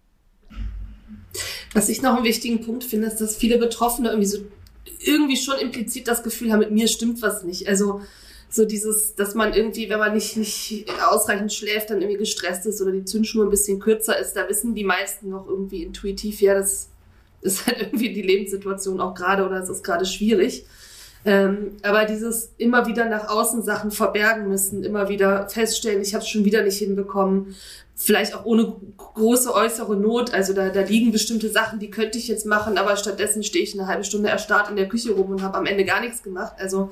Was 1.74 1.88
ich 1.88 2.00
noch 2.00 2.16
einen 2.16 2.24
wichtigen 2.24 2.60
Punkt 2.60 2.84
finde, 2.84 3.08
ist, 3.08 3.20
dass 3.20 3.36
viele 3.36 3.58
Betroffene 3.58 4.08
irgendwie 4.10 4.28
so 4.28 4.38
irgendwie 5.00 5.36
schon 5.36 5.58
implizit 5.58 6.08
das 6.08 6.22
Gefühl 6.22 6.52
haben, 6.52 6.60
mit 6.60 6.70
mir 6.70 6.88
stimmt 6.88 7.22
was 7.22 7.44
nicht. 7.44 7.68
Also 7.68 8.00
so 8.50 8.64
dieses, 8.64 9.14
dass 9.14 9.34
man 9.34 9.52
irgendwie, 9.52 9.90
wenn 9.90 9.98
man 9.98 10.14
nicht, 10.14 10.36
nicht 10.36 10.86
ausreichend 11.10 11.52
schläft, 11.52 11.90
dann 11.90 12.00
irgendwie 12.00 12.18
gestresst 12.18 12.66
ist 12.66 12.80
oder 12.80 12.92
die 12.92 13.04
Zündschnur 13.04 13.44
ein 13.44 13.50
bisschen 13.50 13.78
kürzer 13.78 14.18
ist, 14.18 14.34
da 14.34 14.48
wissen 14.48 14.74
die 14.74 14.84
meisten 14.84 15.28
noch 15.28 15.46
irgendwie 15.46 15.82
intuitiv, 15.82 16.40
ja, 16.40 16.54
das 16.54 16.88
ist 17.42 17.66
halt 17.66 17.78
irgendwie 17.80 18.12
die 18.12 18.22
Lebenssituation 18.22 19.00
auch 19.00 19.14
gerade 19.14 19.44
oder 19.44 19.62
es 19.62 19.68
ist 19.68 19.84
gerade 19.84 20.06
schwierig. 20.06 20.64
Ähm, 21.28 21.72
aber 21.82 22.06
dieses 22.06 22.54
immer 22.56 22.86
wieder 22.86 23.04
nach 23.04 23.28
außen 23.28 23.62
Sachen 23.62 23.90
verbergen 23.90 24.48
müssen, 24.48 24.82
immer 24.82 25.10
wieder 25.10 25.46
feststellen, 25.50 26.00
ich 26.00 26.14
habe 26.14 26.24
es 26.24 26.30
schon 26.30 26.46
wieder 26.46 26.62
nicht 26.62 26.78
hinbekommen, 26.78 27.54
vielleicht 27.94 28.34
auch 28.34 28.46
ohne 28.46 28.76
große 28.96 29.54
äußere 29.54 29.94
Not. 29.94 30.32
Also 30.32 30.54
da, 30.54 30.70
da 30.70 30.80
liegen 30.80 31.12
bestimmte 31.12 31.50
Sachen, 31.50 31.80
die 31.80 31.90
könnte 31.90 32.16
ich 32.16 32.28
jetzt 32.28 32.46
machen, 32.46 32.78
aber 32.78 32.96
stattdessen 32.96 33.42
stehe 33.42 33.62
ich 33.62 33.78
eine 33.78 33.86
halbe 33.86 34.04
Stunde 34.04 34.30
erstarrt 34.30 34.70
in 34.70 34.76
der 34.76 34.88
Küche 34.88 35.12
rum 35.12 35.28
und 35.28 35.42
habe 35.42 35.58
am 35.58 35.66
Ende 35.66 35.84
gar 35.84 36.00
nichts 36.00 36.22
gemacht. 36.22 36.54
Also 36.56 36.88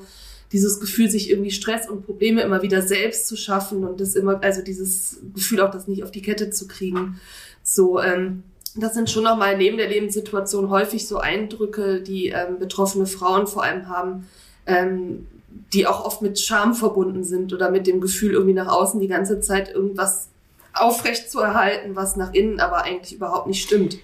dieses 0.51 0.79
Gefühl, 0.79 1.09
sich 1.09 1.31
irgendwie 1.31 1.49
Stress 1.49 1.89
und 1.89 2.05
Probleme 2.05 2.43
immer 2.43 2.61
wieder 2.61 2.83
selbst 2.83 3.25
zu 3.25 3.37
schaffen 3.37 3.83
und 3.85 3.99
das 3.99 4.13
immer, 4.13 4.43
also 4.43 4.61
dieses 4.61 5.17
Gefühl 5.33 5.61
auch, 5.61 5.71
das 5.71 5.87
nicht 5.87 6.03
auf 6.03 6.11
die 6.11 6.21
Kette 6.21 6.51
zu 6.51 6.67
kriegen. 6.67 7.19
So, 7.63 7.99
ähm, 7.99 8.43
das 8.83 8.93
sind 8.93 9.09
schon 9.09 9.23
nochmal 9.23 9.57
neben 9.57 9.77
der 9.77 9.89
Lebenssituation 9.89 10.69
häufig 10.69 11.07
so 11.07 11.17
Eindrücke, 11.17 12.01
die 12.01 12.27
ähm, 12.27 12.59
betroffene 12.59 13.05
Frauen 13.05 13.47
vor 13.47 13.63
allem 13.63 13.87
haben, 13.87 14.27
ähm, 14.65 15.27
die 15.73 15.87
auch 15.87 16.05
oft 16.05 16.21
mit 16.21 16.39
Scham 16.39 16.73
verbunden 16.73 17.23
sind 17.23 17.53
oder 17.53 17.71
mit 17.71 17.87
dem 17.87 18.01
Gefühl, 18.01 18.33
irgendwie 18.33 18.53
nach 18.53 18.67
außen 18.67 18.99
die 18.99 19.07
ganze 19.07 19.39
Zeit 19.39 19.73
irgendwas 19.73 20.29
aufrecht 20.73 21.31
zu 21.31 21.39
erhalten, 21.39 21.95
was 21.95 22.15
nach 22.15 22.33
innen 22.33 22.59
aber 22.59 22.83
eigentlich 22.83 23.15
überhaupt 23.15 23.47
nicht 23.47 23.63
stimmt. 23.63 23.97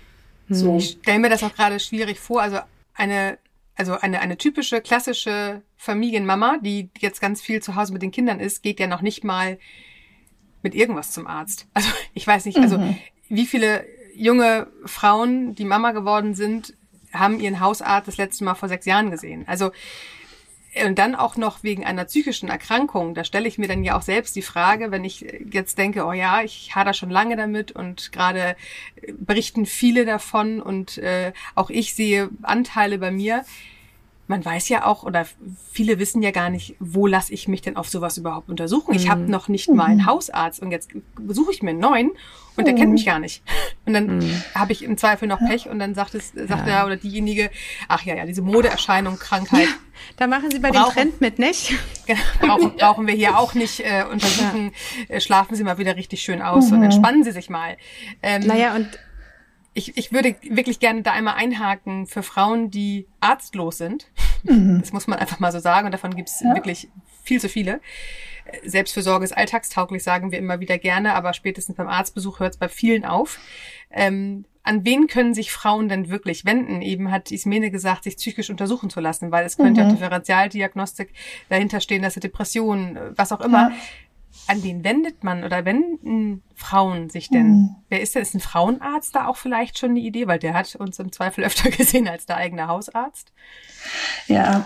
Hm. 0.47 0.55
So. 0.55 0.77
Ich 0.77 0.97
stelle 1.01 1.19
mir 1.19 1.29
das 1.29 1.43
auch 1.43 1.53
gerade 1.53 1.79
schwierig 1.79 2.19
vor. 2.19 2.41
Also 2.41 2.59
eine, 2.95 3.37
also 3.75 3.93
eine, 3.93 4.21
eine 4.21 4.37
typische 4.37 4.81
klassische 4.81 5.61
Familienmama, 5.77 6.57
die 6.61 6.89
jetzt 6.99 7.21
ganz 7.21 7.41
viel 7.41 7.61
zu 7.61 7.75
Hause 7.75 7.93
mit 7.93 8.01
den 8.01 8.11
Kindern 8.11 8.39
ist, 8.39 8.63
geht 8.63 8.79
ja 8.79 8.87
noch 8.87 9.01
nicht 9.01 9.23
mal 9.23 9.57
mit 10.61 10.75
irgendwas 10.75 11.11
zum 11.11 11.27
Arzt. 11.27 11.67
Also 11.73 11.89
ich 12.13 12.25
weiß 12.25 12.45
nicht, 12.45 12.57
also 12.57 12.77
mhm. 12.77 12.97
wie 13.29 13.45
viele 13.45 13.85
junge 14.15 14.67
Frauen, 14.85 15.55
die 15.55 15.65
Mama 15.65 15.91
geworden 15.91 16.35
sind, 16.35 16.73
haben 17.13 17.39
ihren 17.39 17.59
Hausarzt 17.59 18.07
das 18.07 18.17
letzte 18.17 18.43
Mal 18.43 18.55
vor 18.55 18.69
sechs 18.69 18.85
Jahren 18.85 19.11
gesehen. 19.11 19.45
Also 19.47 19.71
und 20.85 20.97
dann 20.97 21.13
auch 21.13 21.37
noch 21.37 21.63
wegen 21.63 21.85
einer 21.85 22.05
psychischen 22.05 22.49
Erkrankung, 22.49 23.13
da 23.13 23.23
stelle 23.23 23.47
ich 23.47 23.59
mir 23.59 23.67
dann 23.67 23.83
ja 23.83 23.95
auch 23.95 24.01
selbst 24.01 24.35
die 24.35 24.41
Frage, 24.41 24.89
wenn 24.89 25.03
ich 25.03 25.25
jetzt 25.51 25.77
denke, 25.77 26.05
oh 26.05 26.13
ja, 26.13 26.41
ich 26.41 26.75
hader 26.75 26.93
schon 26.93 27.11
lange 27.11 27.35
damit 27.35 27.71
und 27.71 28.11
gerade 28.11 28.55
berichten 29.19 29.67
viele 29.67 30.03
davon 30.05 30.61
und 30.61 30.97
äh, 30.97 31.31
auch 31.53 31.69
ich 31.69 31.93
sehe 31.93 32.29
Anteile 32.41 32.97
bei 32.97 33.11
mir 33.11 33.45
man 34.27 34.43
weiß 34.43 34.69
ja 34.69 34.85
auch, 34.85 35.03
oder 35.03 35.25
viele 35.71 35.99
wissen 35.99 36.21
ja 36.23 36.31
gar 36.31 36.49
nicht, 36.49 36.75
wo 36.79 37.07
lasse 37.07 37.33
ich 37.33 37.47
mich 37.47 37.61
denn 37.61 37.75
auf 37.75 37.89
sowas 37.89 38.17
überhaupt 38.17 38.49
untersuchen. 38.49 38.95
Ich 38.95 39.09
habe 39.09 39.21
mhm. 39.21 39.29
noch 39.29 39.49
nicht 39.49 39.69
mal 39.69 39.85
einen 39.85 40.01
mhm. 40.01 40.05
Hausarzt 40.05 40.61
und 40.61 40.71
jetzt 40.71 40.91
besuche 41.19 41.51
ich 41.51 41.61
mir 41.61 41.71
einen 41.71 41.79
neuen 41.79 42.11
und 42.55 42.65
der 42.65 42.73
kennt 42.73 42.87
mhm. 42.87 42.93
mich 42.93 43.05
gar 43.05 43.19
nicht. 43.19 43.43
Und 43.85 43.91
dann 43.93 44.19
mhm. 44.19 44.43
habe 44.55 44.71
ich 44.71 44.83
im 44.83 44.97
Zweifel 44.97 45.27
noch 45.27 45.39
Pech 45.39 45.67
und 45.67 45.77
dann 45.77 45.93
sagt 45.93 46.15
es, 46.15 46.31
sagt 46.33 46.67
ja. 46.67 46.79
er 46.79 46.85
oder 46.85 46.95
diejenige, 46.95 47.51
ach 47.89 48.03
ja, 48.03 48.15
ja, 48.15 48.25
diese 48.25 48.41
Modeerscheinung, 48.41 49.19
Krankheit. 49.19 49.65
Ja, 49.65 49.75
da 50.15 50.27
machen 50.27 50.51
Sie 50.51 50.59
bei 50.59 50.69
brauchen, 50.69 50.95
dem 50.95 51.19
Trend 51.19 51.21
mit, 51.21 51.37
nicht? 51.37 51.73
Genau, 52.07 52.21
brauchen, 52.39 52.77
brauchen 52.77 53.07
wir 53.07 53.13
hier 53.13 53.37
auch 53.37 53.55
nicht 53.55 53.81
äh, 53.81 54.05
untersuchen. 54.09 54.71
Ja. 55.09 55.15
Äh, 55.15 55.21
schlafen 55.21 55.55
Sie 55.55 55.65
mal 55.65 55.77
wieder 55.77 55.97
richtig 55.97 56.21
schön 56.21 56.41
aus 56.41 56.71
und 56.71 56.81
entspannen 56.81 57.25
Sie 57.25 57.31
sich 57.31 57.49
mal. 57.49 57.75
Ähm, 58.21 58.47
naja, 58.47 58.73
und 58.73 58.87
ich, 59.73 59.97
ich 59.97 60.11
würde 60.11 60.35
wirklich 60.43 60.79
gerne 60.79 61.01
da 61.01 61.11
einmal 61.11 61.35
einhaken 61.35 62.05
für 62.07 62.23
Frauen, 62.23 62.69
die 62.69 63.07
arztlos 63.19 63.77
sind. 63.77 64.07
Mhm. 64.43 64.79
Das 64.79 64.93
muss 64.93 65.07
man 65.07 65.19
einfach 65.19 65.39
mal 65.39 65.51
so 65.51 65.59
sagen 65.59 65.85
und 65.85 65.91
davon 65.91 66.15
gibt 66.15 66.29
es 66.29 66.41
ja. 66.41 66.53
wirklich 66.53 66.89
viel 67.23 67.39
zu 67.39 67.49
viele. 67.49 67.81
Selbstfürsorge 68.65 69.23
ist 69.23 69.35
alltagstauglich, 69.35 70.03
sagen 70.03 70.31
wir 70.31 70.37
immer 70.37 70.59
wieder 70.59 70.77
gerne, 70.77 71.15
aber 71.15 71.33
spätestens 71.33 71.75
beim 71.75 71.87
Arztbesuch 71.87 72.39
hört 72.39 72.53
es 72.53 72.59
bei 72.59 72.67
vielen 72.67 73.05
auf. 73.05 73.39
Ähm, 73.89 74.45
an 74.63 74.85
wen 74.85 75.07
können 75.07 75.33
sich 75.33 75.51
Frauen 75.51 75.89
denn 75.89 76.09
wirklich 76.09 76.45
wenden? 76.45 76.81
Eben 76.81 77.11
hat 77.11 77.31
Ismene 77.31 77.71
gesagt, 77.71 78.03
sich 78.03 78.17
psychisch 78.17 78.49
untersuchen 78.49 78.89
zu 78.89 78.99
lassen, 78.99 79.31
weil 79.31 79.45
es 79.45 79.57
könnte 79.57 79.81
mhm. 79.81 79.87
ja 79.87 79.93
Differentialdiagnostik 79.93 81.09
dahinter 81.49 81.79
stehen, 81.79 82.01
dass 82.01 82.13
sie 82.13 82.19
Depressionen, 82.19 82.97
was 83.15 83.31
auch 83.31 83.41
immer. 83.41 83.69
Ja 83.69 83.75
an 84.47 84.63
wen 84.63 84.83
wendet 84.83 85.23
man 85.23 85.43
oder 85.43 85.65
wenden 85.65 86.43
Frauen 86.55 87.09
sich 87.09 87.29
denn? 87.29 87.47
Mhm. 87.47 87.75
Wer 87.89 88.01
ist 88.01 88.15
denn? 88.15 88.21
Ist 88.21 88.33
ein 88.33 88.39
Frauenarzt 88.39 89.15
da 89.15 89.27
auch 89.27 89.37
vielleicht 89.37 89.79
schon 89.79 89.91
eine 89.91 89.99
Idee? 89.99 90.27
Weil 90.27 90.39
der 90.39 90.53
hat 90.53 90.75
uns 90.75 90.99
im 90.99 91.11
Zweifel 91.11 91.43
öfter 91.45 91.69
gesehen 91.69 92.07
als 92.07 92.25
der 92.25 92.37
eigene 92.37 92.67
Hausarzt. 92.67 93.31
Ja, 94.27 94.65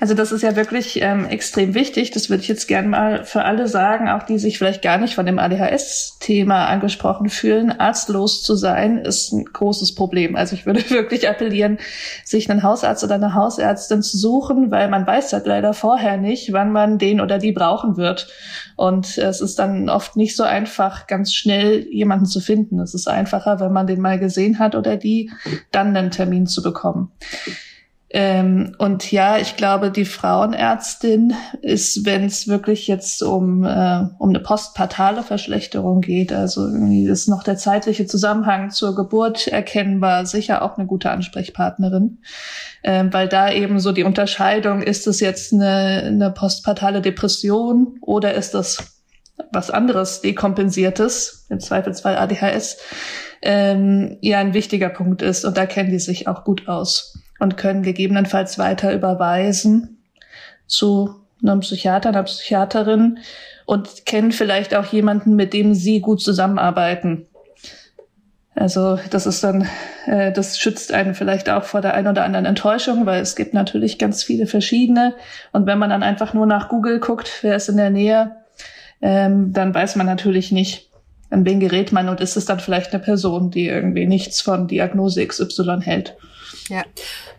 also 0.00 0.14
das 0.14 0.32
ist 0.32 0.42
ja 0.42 0.56
wirklich 0.56 1.00
ähm, 1.00 1.26
extrem 1.26 1.74
wichtig. 1.74 2.10
Das 2.10 2.30
würde 2.30 2.42
ich 2.42 2.48
jetzt 2.48 2.66
gerne 2.68 2.88
mal 2.88 3.24
für 3.24 3.44
alle 3.44 3.68
sagen, 3.68 4.08
auch 4.08 4.22
die 4.22 4.38
sich 4.38 4.58
vielleicht 4.58 4.82
gar 4.82 4.98
nicht 4.98 5.14
von 5.14 5.26
dem 5.26 5.38
ADHS-Thema 5.38 6.66
angesprochen 6.66 7.28
fühlen. 7.28 7.72
Arztlos 7.72 8.42
zu 8.42 8.54
sein 8.54 8.98
ist 8.98 9.32
ein 9.32 9.44
großes 9.44 9.94
Problem. 9.94 10.36
Also 10.36 10.54
ich 10.54 10.66
würde 10.66 10.80
wirklich 10.90 11.28
appellieren, 11.28 11.78
sich 12.24 12.50
einen 12.50 12.62
Hausarzt 12.62 13.04
oder 13.04 13.14
eine 13.14 13.34
Hausärztin 13.34 14.02
zu 14.02 14.18
suchen, 14.18 14.70
weil 14.70 14.88
man 14.88 15.06
weiß 15.06 15.32
halt 15.32 15.46
leider 15.46 15.74
vorher 15.74 16.16
nicht, 16.16 16.52
wann 16.52 16.72
man 16.72 16.98
den 16.98 17.20
oder 17.20 17.38
die 17.38 17.52
brauchen 17.52 17.96
wird. 17.96 18.28
Und 18.76 19.18
es 19.18 19.40
ist 19.40 19.58
dann 19.58 19.88
oft 19.88 20.16
nicht 20.16 20.36
so 20.36 20.42
einfach, 20.42 21.06
ganz 21.06 21.32
schnell 21.32 21.86
jemanden 21.88 22.26
zu 22.26 22.40
finden. 22.40 22.80
Es 22.80 22.94
ist 22.94 23.08
einfacher, 23.08 23.60
wenn 23.60 23.72
man 23.72 23.86
den 23.86 24.00
mal 24.00 24.18
gesehen 24.18 24.58
hat 24.58 24.74
oder 24.74 24.96
die, 24.96 25.30
dann 25.70 25.96
einen 25.96 26.10
Termin 26.10 26.46
zu 26.46 26.62
bekommen. 26.62 27.12
Ähm, 28.14 28.74
und 28.76 29.10
ja, 29.10 29.38
ich 29.38 29.56
glaube, 29.56 29.90
die 29.90 30.04
Frauenärztin 30.04 31.32
ist, 31.62 32.04
wenn 32.04 32.24
es 32.24 32.46
wirklich 32.46 32.86
jetzt 32.86 33.22
um, 33.22 33.64
äh, 33.64 34.04
um 34.18 34.28
eine 34.28 34.40
postpartale 34.40 35.22
Verschlechterung 35.22 36.02
geht, 36.02 36.30
also 36.30 36.66
irgendwie 36.66 37.06
ist 37.06 37.26
noch 37.28 37.42
der 37.42 37.56
zeitliche 37.56 38.06
Zusammenhang 38.06 38.68
zur 38.68 38.94
Geburt 38.94 39.48
erkennbar, 39.48 40.26
sicher 40.26 40.60
auch 40.60 40.76
eine 40.76 40.86
gute 40.86 41.10
Ansprechpartnerin, 41.10 42.18
ähm, 42.84 43.10
weil 43.14 43.28
da 43.28 43.50
eben 43.50 43.80
so 43.80 43.92
die 43.92 44.04
Unterscheidung, 44.04 44.82
ist 44.82 45.06
es 45.06 45.20
jetzt 45.20 45.54
eine, 45.54 46.02
eine 46.04 46.30
postpartale 46.30 47.00
Depression 47.00 47.96
oder 48.02 48.34
ist 48.34 48.52
das 48.52 49.00
was 49.52 49.70
anderes, 49.70 50.20
dekompensiertes, 50.20 51.46
im 51.48 51.60
Zweifelsfall 51.60 52.18
ADHS, 52.18 52.76
ähm, 53.40 54.18
ja 54.20 54.38
ein 54.38 54.52
wichtiger 54.52 54.90
Punkt 54.90 55.22
ist 55.22 55.46
und 55.46 55.56
da 55.56 55.64
kennen 55.64 55.90
die 55.90 55.98
sich 55.98 56.28
auch 56.28 56.44
gut 56.44 56.68
aus 56.68 57.21
und 57.42 57.56
können 57.56 57.82
gegebenenfalls 57.82 58.56
weiter 58.56 58.94
überweisen 58.94 59.98
zu 60.68 61.16
einem 61.42 61.58
Psychiater, 61.58 62.10
einer 62.10 62.22
Psychiaterin 62.22 63.18
und 63.66 64.06
kennen 64.06 64.30
vielleicht 64.30 64.76
auch 64.76 64.86
jemanden, 64.86 65.34
mit 65.34 65.52
dem 65.52 65.74
sie 65.74 66.00
gut 66.00 66.22
zusammenarbeiten. 66.22 67.26
Also 68.54 68.96
das 69.10 69.26
ist 69.26 69.42
dann, 69.42 69.66
äh, 70.06 70.30
das 70.30 70.56
schützt 70.56 70.92
einen 70.92 71.16
vielleicht 71.16 71.50
auch 71.50 71.64
vor 71.64 71.80
der 71.80 71.94
einen 71.94 72.06
oder 72.06 72.22
anderen 72.22 72.46
Enttäuschung, 72.46 73.06
weil 73.06 73.20
es 73.20 73.34
gibt 73.34 73.54
natürlich 73.54 73.98
ganz 73.98 74.22
viele 74.22 74.46
verschiedene. 74.46 75.14
Und 75.52 75.66
wenn 75.66 75.80
man 75.80 75.90
dann 75.90 76.04
einfach 76.04 76.34
nur 76.34 76.46
nach 76.46 76.68
Google 76.68 77.00
guckt, 77.00 77.28
wer 77.42 77.56
ist 77.56 77.68
in 77.68 77.76
der 77.76 77.90
Nähe, 77.90 78.36
ähm, 79.00 79.52
dann 79.52 79.74
weiß 79.74 79.96
man 79.96 80.06
natürlich 80.06 80.52
nicht, 80.52 80.90
an 81.30 81.44
wen 81.44 81.58
gerät 81.58 81.90
man 81.90 82.08
und 82.08 82.20
ist 82.20 82.36
es 82.36 82.44
dann 82.44 82.60
vielleicht 82.60 82.92
eine 82.92 83.02
Person, 83.02 83.50
die 83.50 83.66
irgendwie 83.66 84.06
nichts 84.06 84.40
von 84.40 84.68
Diagnose 84.68 85.26
XY 85.26 85.80
hält. 85.80 86.14
Ja, 86.68 86.84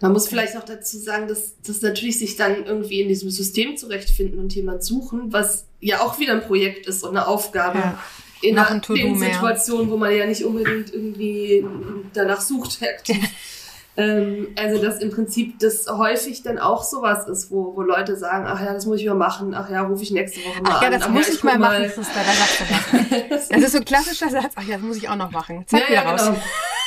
man 0.02 0.14
muss 0.14 0.28
vielleicht 0.28 0.56
noch 0.56 0.64
dazu 0.64 0.98
sagen, 0.98 1.28
dass, 1.28 1.60
dass 1.62 1.82
natürlich 1.82 2.20
sich 2.20 2.36
dann 2.36 2.66
irgendwie 2.66 3.02
in 3.02 3.08
diesem 3.08 3.30
System 3.30 3.78
zurechtfinden 3.78 4.40
und 4.40 4.54
jemand 4.54 4.84
suchen, 4.84 5.32
was 5.32 5.66
ja 5.80 6.02
auch 6.02 6.20
wieder 6.20 6.34
ein 6.34 6.42
Projekt 6.42 6.88
ist 6.88 7.04
und 7.04 7.12
eine 7.12 7.28
Aufgabe. 7.28 7.80
Ja. 7.80 8.00
In 8.42 8.60
einer 8.60 8.82
Situation, 8.82 9.90
wo 9.90 9.96
man 9.96 10.14
ja 10.14 10.26
nicht 10.26 10.44
unbedingt 10.44 10.94
irgendwie 10.94 11.66
danach 12.14 12.42
sucht, 12.42 12.84
aktiv. 12.84 13.18
ähm, 13.98 14.50
also, 14.58 14.82
dass 14.82 15.00
im 15.00 15.12
Prinzip 15.12 15.60
das 15.60 15.88
häufig 15.88 16.44
dann 16.44 16.60
auch 16.60 16.84
sowas 16.84 17.26
ist, 17.30 17.52
wo, 17.52 17.74
wo 17.74 17.82
Leute 17.82 18.18
sagen, 18.18 18.46
ach 18.46 18.60
ja, 18.60 18.74
das 18.74 18.86
muss 18.86 19.00
ich 19.00 19.06
mal 19.06 19.16
machen, 19.16 19.54
ach 19.54 19.70
ja, 19.70 19.84
rufe 19.84 20.04
ich 20.04 20.12
nächste 20.12 20.42
Woche 20.42 20.62
mal 20.62 20.72
ach 20.74 20.82
ja, 20.82 20.90
das 20.90 21.04
an. 21.04 21.14
muss 21.14 21.28
ja, 21.30 21.34
ich, 21.36 21.44
mal 21.44 21.58
machen, 21.58 21.84
Sister, 21.84 22.04
da 22.04 22.34
sagst 22.34 22.60
du. 22.60 23.34
Das 23.54 23.62
ist 23.62 23.72
so 23.72 23.78
ein 23.78 23.86
klassischer 23.86 24.30
Satz, 24.30 24.54
ach 24.56 24.64
ja, 24.64 24.76
das 24.76 24.84
muss 24.84 24.98
ich 24.98 25.08
auch 25.08 25.16
noch 25.16 25.32
machen. 25.32 25.64
Zeig 25.68 25.90
ja, 25.90 26.04
ja, 26.04 26.12
raus. 26.12 26.26
Genau. 26.26 26.42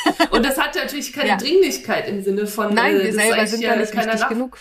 Und 0.31 0.45
das 0.45 0.59
hat 0.59 0.75
natürlich 0.75 1.13
keine 1.13 1.31
ja. 1.31 1.37
Dringlichkeit 1.37 2.09
im 2.09 2.23
Sinne 2.23 2.47
von, 2.47 2.75
Nein, 2.75 2.97
äh, 3.01 3.05
wir 3.05 3.13
selber 3.13 3.47
sind 3.47 3.63
ja 3.63 3.75
da 3.75 3.81
nicht 3.81 3.95
wichtig 3.95 4.29
genug. 4.29 4.59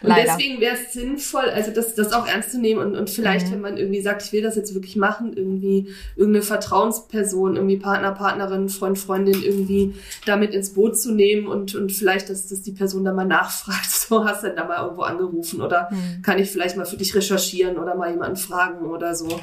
Und 0.00 0.10
Leider. 0.10 0.36
deswegen 0.36 0.60
wäre 0.60 0.76
es 0.76 0.92
sinnvoll, 0.92 1.50
also 1.50 1.72
das, 1.72 1.96
das 1.96 2.12
auch 2.12 2.28
ernst 2.28 2.52
zu 2.52 2.60
nehmen 2.60 2.80
und, 2.80 2.96
und 2.96 3.10
vielleicht, 3.10 3.48
mhm. 3.48 3.52
wenn 3.52 3.60
man 3.62 3.76
irgendwie 3.78 4.00
sagt, 4.00 4.22
ich 4.22 4.32
will 4.32 4.42
das 4.42 4.54
jetzt 4.54 4.72
wirklich 4.74 4.94
machen, 4.94 5.32
irgendwie 5.34 5.92
irgendeine 6.14 6.44
Vertrauensperson, 6.44 7.56
irgendwie 7.56 7.78
Partner, 7.78 8.12
Partnerin, 8.12 8.68
Freund, 8.68 8.96
Freundin 8.96 9.42
irgendwie 9.42 9.94
damit 10.24 10.54
ins 10.54 10.74
Boot 10.74 10.96
zu 10.96 11.12
nehmen 11.12 11.48
und, 11.48 11.74
und 11.74 11.90
vielleicht, 11.90 12.30
dass, 12.30 12.46
dass 12.46 12.62
die 12.62 12.70
Person 12.70 13.04
da 13.04 13.12
mal 13.12 13.26
nachfragt, 13.26 13.86
so 13.90 14.24
hast 14.24 14.44
du 14.44 14.48
denn 14.48 14.56
da 14.56 14.66
mal 14.66 14.84
irgendwo 14.84 15.02
angerufen 15.02 15.60
oder 15.60 15.88
mhm. 15.90 16.22
kann 16.22 16.38
ich 16.38 16.48
vielleicht 16.48 16.76
mal 16.76 16.86
für 16.86 16.96
dich 16.96 17.14
recherchieren 17.16 17.76
oder 17.76 17.96
mal 17.96 18.10
jemanden 18.10 18.36
fragen 18.36 18.86
oder 18.86 19.16
so. 19.16 19.40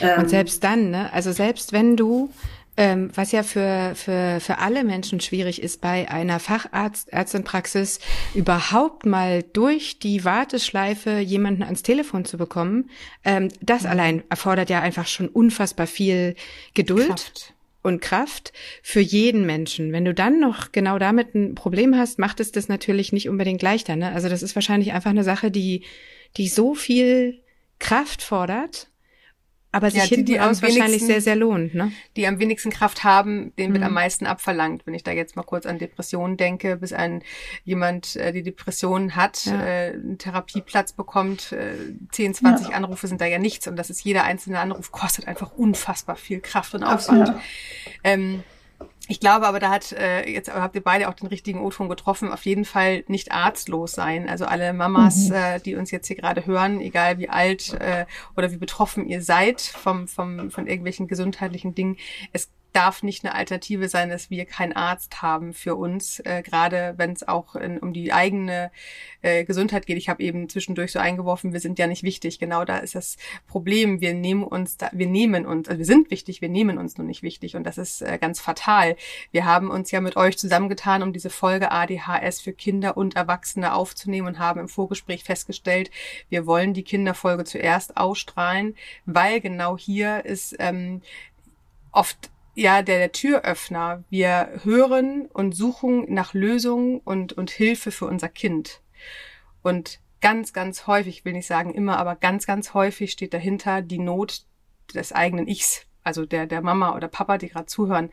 Ähm, 0.00 0.20
und 0.20 0.28
selbst 0.28 0.62
dann, 0.62 0.90
ne? 0.90 1.10
Also 1.14 1.32
selbst 1.32 1.72
wenn 1.72 1.96
du 1.96 2.30
ähm, 2.76 3.10
was 3.14 3.32
ja 3.32 3.42
für, 3.42 3.92
für, 3.94 4.38
für 4.40 4.58
alle 4.58 4.84
Menschen 4.84 5.20
schwierig 5.20 5.62
ist, 5.62 5.80
bei 5.80 6.10
einer 6.10 6.38
Facharzt-Ärztinpraxis 6.40 8.00
überhaupt 8.34 9.06
mal 9.06 9.42
durch 9.42 9.98
die 9.98 10.24
Warteschleife 10.24 11.18
jemanden 11.18 11.62
ans 11.62 11.82
Telefon 11.82 12.24
zu 12.24 12.36
bekommen, 12.36 12.90
ähm, 13.24 13.48
das 13.60 13.82
mhm. 13.82 13.88
allein 13.88 14.22
erfordert 14.28 14.70
ja 14.70 14.80
einfach 14.80 15.06
schon 15.06 15.28
unfassbar 15.28 15.86
viel 15.86 16.34
Geduld. 16.74 17.08
Kraft. 17.08 17.52
Und 17.82 18.00
Kraft 18.00 18.52
für 18.82 18.98
jeden 18.98 19.46
Menschen. 19.46 19.92
Wenn 19.92 20.04
du 20.04 20.12
dann 20.12 20.40
noch 20.40 20.72
genau 20.72 20.98
damit 20.98 21.36
ein 21.36 21.54
Problem 21.54 21.96
hast, 21.96 22.18
macht 22.18 22.40
es 22.40 22.50
das 22.50 22.68
natürlich 22.68 23.12
nicht 23.12 23.28
unbedingt 23.28 23.62
leichter. 23.62 23.94
Ne? 23.94 24.10
Also 24.10 24.28
das 24.28 24.42
ist 24.42 24.56
wahrscheinlich 24.56 24.92
einfach 24.92 25.10
eine 25.10 25.22
Sache, 25.22 25.52
die, 25.52 25.84
die 26.36 26.48
so 26.48 26.74
viel 26.74 27.44
Kraft 27.78 28.22
fordert 28.22 28.88
aber 29.76 29.90
sich 29.90 30.00
ja, 30.00 30.06
hinten 30.06 30.24
die 30.24 30.36
raus 30.36 30.62
wahrscheinlich 30.62 31.04
sehr, 31.04 31.20
sehr 31.20 31.36
lohnt, 31.36 31.74
ne? 31.74 31.92
Die 32.16 32.26
am 32.26 32.38
wenigsten 32.38 32.70
Kraft 32.70 33.04
haben, 33.04 33.52
denen 33.56 33.74
wird 33.74 33.82
mhm. 33.82 33.88
am 33.88 33.92
meisten 33.92 34.26
abverlangt. 34.26 34.86
Wenn 34.86 34.94
ich 34.94 35.04
da 35.04 35.12
jetzt 35.12 35.36
mal 35.36 35.42
kurz 35.42 35.66
an 35.66 35.78
Depressionen 35.78 36.38
denke, 36.38 36.76
bis 36.76 36.94
ein 36.94 37.22
jemand 37.64 38.16
äh, 38.16 38.32
die 38.32 38.42
Depression 38.42 39.16
hat, 39.16 39.44
ja. 39.44 39.62
äh, 39.62 39.90
einen 39.90 40.16
Therapieplatz 40.16 40.94
bekommt, 40.94 41.52
äh, 41.52 41.74
10, 42.10 42.34
20 42.34 42.68
ja. 42.68 42.74
Anrufe 42.74 43.06
sind 43.06 43.20
da 43.20 43.26
ja 43.26 43.38
nichts. 43.38 43.68
Und 43.68 43.76
das 43.76 43.90
ist 43.90 44.02
jeder 44.02 44.24
einzelne 44.24 44.60
Anruf 44.60 44.90
kostet 44.92 45.28
einfach 45.28 45.52
unfassbar 45.52 46.16
viel 46.16 46.40
Kraft 46.40 46.74
und 46.74 46.82
Aufwand. 46.82 47.34
Ähm, 48.02 48.42
ich 49.08 49.20
glaube 49.20 49.46
aber, 49.46 49.60
da 49.60 49.70
hat 49.70 49.92
äh, 49.92 50.28
jetzt 50.28 50.52
habt 50.52 50.74
ihr 50.74 50.82
beide 50.82 51.08
auch 51.08 51.14
den 51.14 51.28
richtigen 51.28 51.60
O-Ton 51.60 51.88
getroffen. 51.88 52.32
Auf 52.32 52.44
jeden 52.44 52.64
Fall 52.64 53.04
nicht 53.06 53.32
arztlos 53.32 53.92
sein. 53.92 54.28
Also 54.28 54.46
alle 54.46 54.72
Mamas, 54.72 55.28
mhm. 55.28 55.34
äh, 55.34 55.60
die 55.60 55.76
uns 55.76 55.90
jetzt 55.90 56.08
hier 56.08 56.16
gerade 56.16 56.46
hören, 56.46 56.80
egal 56.80 57.18
wie 57.18 57.28
alt 57.28 57.74
äh, 57.74 58.06
oder 58.36 58.50
wie 58.50 58.56
betroffen 58.56 59.06
ihr 59.06 59.22
seid 59.22 59.60
vom, 59.60 60.08
vom 60.08 60.50
von 60.50 60.66
irgendwelchen 60.66 61.06
gesundheitlichen 61.06 61.74
Dingen, 61.74 61.96
es 62.32 62.50
darf 62.76 63.02
nicht 63.02 63.24
eine 63.24 63.34
Alternative 63.34 63.88
sein, 63.88 64.10
dass 64.10 64.28
wir 64.28 64.44
keinen 64.44 64.74
Arzt 64.74 65.22
haben 65.22 65.54
für 65.54 65.76
uns, 65.76 66.20
äh, 66.20 66.42
gerade 66.42 66.92
wenn 66.98 67.12
es 67.12 67.26
auch 67.26 67.56
in, 67.56 67.78
um 67.78 67.94
die 67.94 68.12
eigene 68.12 68.70
äh, 69.22 69.44
Gesundheit 69.44 69.86
geht. 69.86 69.96
Ich 69.96 70.10
habe 70.10 70.22
eben 70.22 70.50
zwischendurch 70.50 70.92
so 70.92 70.98
eingeworfen, 70.98 71.54
wir 71.54 71.60
sind 71.60 71.78
ja 71.78 71.86
nicht 71.86 72.02
wichtig. 72.02 72.38
Genau 72.38 72.66
da 72.66 72.76
ist 72.76 72.94
das 72.94 73.16
Problem. 73.46 74.02
Wir 74.02 74.12
nehmen 74.12 74.44
uns, 74.44 74.76
da, 74.76 74.90
wir 74.92 75.06
nehmen 75.06 75.46
uns, 75.46 75.68
also 75.68 75.78
wir 75.78 75.86
sind 75.86 76.10
wichtig, 76.10 76.42
wir 76.42 76.50
nehmen 76.50 76.76
uns 76.76 76.98
nur 76.98 77.06
nicht 77.06 77.22
wichtig 77.22 77.56
und 77.56 77.64
das 77.64 77.78
ist 77.78 78.02
äh, 78.02 78.18
ganz 78.20 78.40
fatal. 78.40 78.96
Wir 79.32 79.46
haben 79.46 79.70
uns 79.70 79.90
ja 79.90 80.02
mit 80.02 80.16
euch 80.16 80.36
zusammengetan, 80.36 81.02
um 81.02 81.14
diese 81.14 81.30
Folge 81.30 81.72
ADHS 81.72 82.42
für 82.42 82.52
Kinder 82.52 82.98
und 82.98 83.16
Erwachsene 83.16 83.72
aufzunehmen 83.72 84.28
und 84.28 84.38
haben 84.38 84.60
im 84.60 84.68
Vorgespräch 84.68 85.24
festgestellt, 85.24 85.90
wir 86.28 86.46
wollen 86.46 86.74
die 86.74 86.84
Kinderfolge 86.84 87.44
zuerst 87.44 87.96
ausstrahlen, 87.96 88.76
weil 89.06 89.40
genau 89.40 89.78
hier 89.78 90.26
ist 90.26 90.56
ähm, 90.58 91.00
oft 91.90 92.30
ja 92.56 92.82
der, 92.82 92.98
der 92.98 93.12
Türöffner. 93.12 94.02
Wir 94.10 94.60
hören 94.64 95.26
und 95.26 95.52
suchen 95.54 96.12
nach 96.12 96.34
Lösungen 96.34 96.98
und, 97.00 97.32
und 97.34 97.50
Hilfe 97.50 97.92
für 97.92 98.06
unser 98.06 98.28
Kind. 98.28 98.80
Und 99.62 100.00
ganz, 100.20 100.52
ganz 100.52 100.86
häufig, 100.86 101.24
will 101.24 101.34
nicht 101.34 101.46
sagen 101.46 101.74
immer, 101.74 101.98
aber 101.98 102.16
ganz, 102.16 102.46
ganz 102.46 102.74
häufig 102.74 103.12
steht 103.12 103.34
dahinter 103.34 103.82
die 103.82 103.98
Not 103.98 104.44
des 104.94 105.12
eigenen 105.12 105.46
Ichs, 105.46 105.86
also 106.02 106.24
der, 106.24 106.46
der 106.46 106.62
Mama 106.62 106.96
oder 106.96 107.08
Papa, 107.08 107.38
die 107.38 107.48
gerade 107.48 107.66
zuhören, 107.66 108.10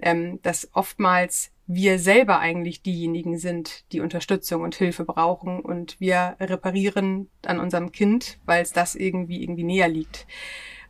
ähm, 0.00 0.40
dass 0.42 0.68
oftmals 0.72 1.50
wir 1.66 1.98
selber 1.98 2.40
eigentlich 2.40 2.82
diejenigen 2.82 3.38
sind, 3.38 3.90
die 3.92 4.00
Unterstützung 4.00 4.62
und 4.62 4.74
Hilfe 4.74 5.04
brauchen 5.04 5.60
und 5.60 5.98
wir 6.00 6.36
reparieren 6.40 7.30
an 7.44 7.58
unserem 7.58 7.90
Kind, 7.92 8.38
weil 8.44 8.62
es 8.62 8.72
das 8.72 8.94
irgendwie 8.94 9.42
irgendwie 9.42 9.64
näher 9.64 9.88
liegt. 9.88 10.26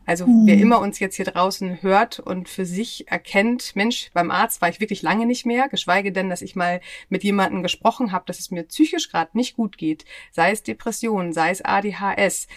Also 0.05 0.27
mhm. 0.27 0.45
wer 0.45 0.57
immer 0.57 0.79
uns 0.79 0.99
jetzt 0.99 1.15
hier 1.15 1.25
draußen 1.25 1.81
hört 1.81 2.19
und 2.19 2.49
für 2.49 2.65
sich 2.65 3.09
erkennt, 3.09 3.75
Mensch, 3.75 4.11
beim 4.13 4.31
Arzt 4.31 4.61
war 4.61 4.69
ich 4.69 4.79
wirklich 4.79 5.01
lange 5.01 5.25
nicht 5.25 5.45
mehr, 5.45 5.67
geschweige 5.69 6.11
denn, 6.11 6.29
dass 6.29 6.41
ich 6.41 6.55
mal 6.55 6.81
mit 7.09 7.23
jemandem 7.23 7.63
gesprochen 7.63 8.11
habe, 8.11 8.25
dass 8.27 8.39
es 8.39 8.51
mir 8.51 8.63
psychisch 8.63 9.09
gerade 9.09 9.31
nicht 9.33 9.55
gut 9.55 9.77
geht, 9.77 10.05
sei 10.31 10.51
es 10.51 10.63
Depression, 10.63 11.33
sei 11.33 11.51
es 11.51 11.63
ADHS. 11.63 12.47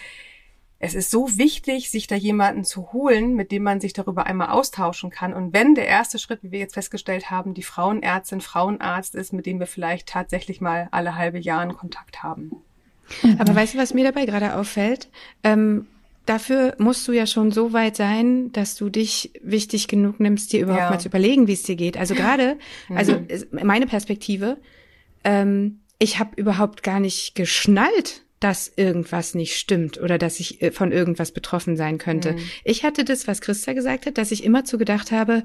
Es 0.81 0.95
ist 0.95 1.11
so 1.11 1.37
wichtig, 1.37 1.91
sich 1.91 2.07
da 2.07 2.15
jemanden 2.15 2.63
zu 2.63 2.93
holen, 2.93 3.35
mit 3.35 3.51
dem 3.51 3.63
man 3.63 3.81
sich 3.81 3.91
darüber 3.91 4.25
einmal 4.27 4.49
austauschen 4.49 5.09
kann. 5.09 5.33
Und 5.33 5.51
wenn 5.51 5.75
der 5.75 5.87
erste 5.87 6.19
Schritt, 6.19 6.41
wie 6.41 6.51
wir 6.51 6.59
jetzt 6.59 6.75
festgestellt 6.75 7.29
haben, 7.29 7.53
die 7.53 7.63
Frauenärztin, 7.63 8.39
Frauenarzt 8.39 9.13
ist, 9.13 9.33
mit 9.33 9.45
dem 9.45 9.59
wir 9.59 9.67
vielleicht 9.67 10.07
tatsächlich 10.07 10.61
mal 10.61 10.87
alle 10.91 11.15
halbe 11.15 11.37
Jahre 11.37 11.73
Kontakt 11.73 12.23
haben. 12.23 12.51
Aber 13.39 13.55
weißt 13.55 13.73
du, 13.73 13.77
was 13.77 13.93
mir 13.93 14.05
dabei 14.05 14.25
gerade 14.25 14.55
auffällt? 14.55 15.09
Ähm, 15.43 15.87
dafür 16.29 16.75
musst 16.77 17.07
du 17.07 17.11
ja 17.11 17.25
schon 17.25 17.51
so 17.51 17.73
weit 17.73 17.95
sein, 17.95 18.51
dass 18.51 18.75
du 18.75 18.89
dich 18.89 19.31
wichtig 19.41 19.87
genug 19.87 20.19
nimmst, 20.19 20.53
dir 20.53 20.61
überhaupt 20.61 20.83
ja. 20.83 20.89
mal 20.91 20.99
zu 20.99 21.07
überlegen, 21.09 21.47
wie 21.47 21.53
es 21.53 21.63
dir 21.63 21.75
geht. 21.75 21.97
Also 21.97 22.13
gerade, 22.15 22.57
also 22.93 23.13
mhm. 23.13 23.27
meine 23.63 23.87
Perspektive, 23.87 24.57
ähm, 25.23 25.79
ich 25.97 26.19
habe 26.19 26.31
überhaupt 26.35 26.83
gar 26.83 26.99
nicht 26.99 27.33
geschnallt, 27.33 28.25
dass 28.39 28.71
irgendwas 28.75 29.35
nicht 29.35 29.57
stimmt 29.57 29.99
oder 29.99 30.17
dass 30.17 30.39
ich 30.39 30.61
äh, 30.61 30.71
von 30.71 30.91
irgendwas 30.91 31.31
betroffen 31.31 31.75
sein 31.75 31.97
könnte. 31.97 32.33
Mhm. 32.33 32.39
Ich 32.63 32.83
hatte 32.83 33.03
das, 33.03 33.27
was 33.27 33.41
Christa 33.41 33.73
gesagt 33.73 34.05
hat, 34.05 34.17
dass 34.17 34.31
ich 34.31 34.43
immer 34.43 34.63
zu 34.63 34.77
gedacht 34.77 35.11
habe, 35.11 35.43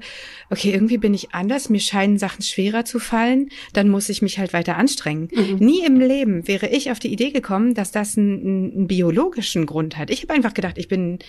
okay, 0.49 0.71
irgendwie 0.71 0.97
bin 0.97 1.13
ich 1.13 1.33
anders, 1.33 1.69
mir 1.69 1.79
scheinen 1.79 2.17
Sachen 2.17 2.41
schwerer 2.41 2.85
zu 2.85 2.99
fallen, 2.99 3.49
dann 3.73 3.89
muss 3.89 4.09
ich 4.09 4.21
mich 4.21 4.39
halt 4.39 4.53
weiter 4.53 4.77
anstrengen. 4.77 5.29
Mhm. 5.33 5.57
Nie 5.57 5.85
im 5.85 5.99
Leben 5.99 6.47
wäre 6.47 6.67
ich 6.67 6.91
auf 6.91 6.99
die 6.99 7.11
Idee 7.11 7.31
gekommen, 7.31 7.73
dass 7.73 7.91
das 7.91 8.17
einen, 8.17 8.73
einen 8.75 8.87
biologischen 8.87 9.65
Grund 9.65 9.97
hat. 9.97 10.09
Ich 10.09 10.23
habe 10.23 10.33
einfach 10.33 10.53
gedacht, 10.53 10.77
ich 10.77 10.87
bin 10.87 11.19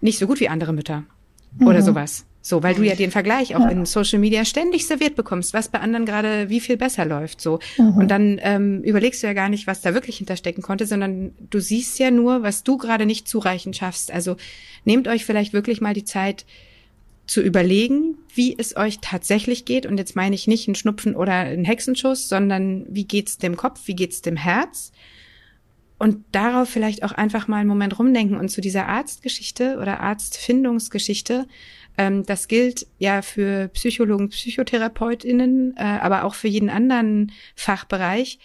nicht 0.00 0.18
so 0.18 0.26
gut 0.26 0.40
wie 0.40 0.48
andere 0.48 0.72
Mütter 0.72 1.04
mhm. 1.58 1.66
oder 1.66 1.82
sowas. 1.82 2.26
So, 2.46 2.62
weil 2.62 2.76
du 2.76 2.84
ja 2.84 2.94
den 2.94 3.10
Vergleich 3.10 3.56
auch 3.56 3.62
ja. 3.62 3.70
in 3.70 3.84
Social 3.86 4.20
Media 4.20 4.44
ständig 4.44 4.86
serviert 4.86 5.16
bekommst, 5.16 5.52
was 5.52 5.68
bei 5.68 5.80
anderen 5.80 6.06
gerade 6.06 6.48
wie 6.48 6.60
viel 6.60 6.76
besser 6.76 7.04
läuft. 7.04 7.40
So. 7.40 7.58
Mhm. 7.76 7.96
Und 7.96 8.08
dann 8.08 8.38
ähm, 8.40 8.84
überlegst 8.84 9.20
du 9.20 9.26
ja 9.26 9.32
gar 9.32 9.48
nicht, 9.48 9.66
was 9.66 9.80
da 9.80 9.94
wirklich 9.94 10.18
hinterstecken 10.18 10.62
konnte, 10.62 10.86
sondern 10.86 11.32
du 11.50 11.58
siehst 11.58 11.98
ja 11.98 12.12
nur, 12.12 12.44
was 12.44 12.62
du 12.62 12.76
gerade 12.76 13.04
nicht 13.04 13.26
zureichend 13.26 13.74
schaffst. 13.74 14.12
Also 14.12 14.36
nehmt 14.84 15.08
euch 15.08 15.24
vielleicht 15.24 15.54
wirklich 15.54 15.80
mal 15.80 15.92
die 15.92 16.04
Zeit 16.04 16.46
zu 17.26 17.40
überlegen, 17.42 18.16
wie 18.32 18.56
es 18.56 18.76
euch 18.76 19.00
tatsächlich 19.00 19.64
geht. 19.64 19.84
Und 19.84 19.98
jetzt 19.98 20.14
meine 20.14 20.36
ich 20.36 20.46
nicht 20.46 20.68
einen 20.68 20.76
Schnupfen 20.76 21.16
oder 21.16 21.32
einen 21.32 21.64
Hexenschuss, 21.64 22.28
sondern 22.28 22.86
wie 22.88 23.08
geht's 23.08 23.38
dem 23.38 23.56
Kopf, 23.56 23.80
wie 23.86 23.96
geht's 23.96 24.22
dem 24.22 24.36
Herz? 24.36 24.92
und 25.98 26.24
darauf 26.32 26.68
vielleicht 26.68 27.02
auch 27.02 27.12
einfach 27.12 27.48
mal 27.48 27.58
einen 27.58 27.68
Moment 27.68 27.98
rumdenken 27.98 28.36
und 28.36 28.50
zu 28.50 28.60
dieser 28.60 28.86
Arztgeschichte 28.86 29.78
oder 29.80 30.00
Arztfindungsgeschichte 30.00 31.46
ähm, 31.98 32.24
das 32.24 32.48
gilt 32.48 32.86
ja 32.98 33.22
für 33.22 33.68
Psychologen, 33.68 34.28
Psychotherapeutinnen, 34.28 35.74
äh, 35.76 35.82
aber 35.82 36.24
auch 36.24 36.34
für 36.34 36.48
jeden 36.48 36.70
anderen 36.70 37.32
Fachbereich. 37.54 38.38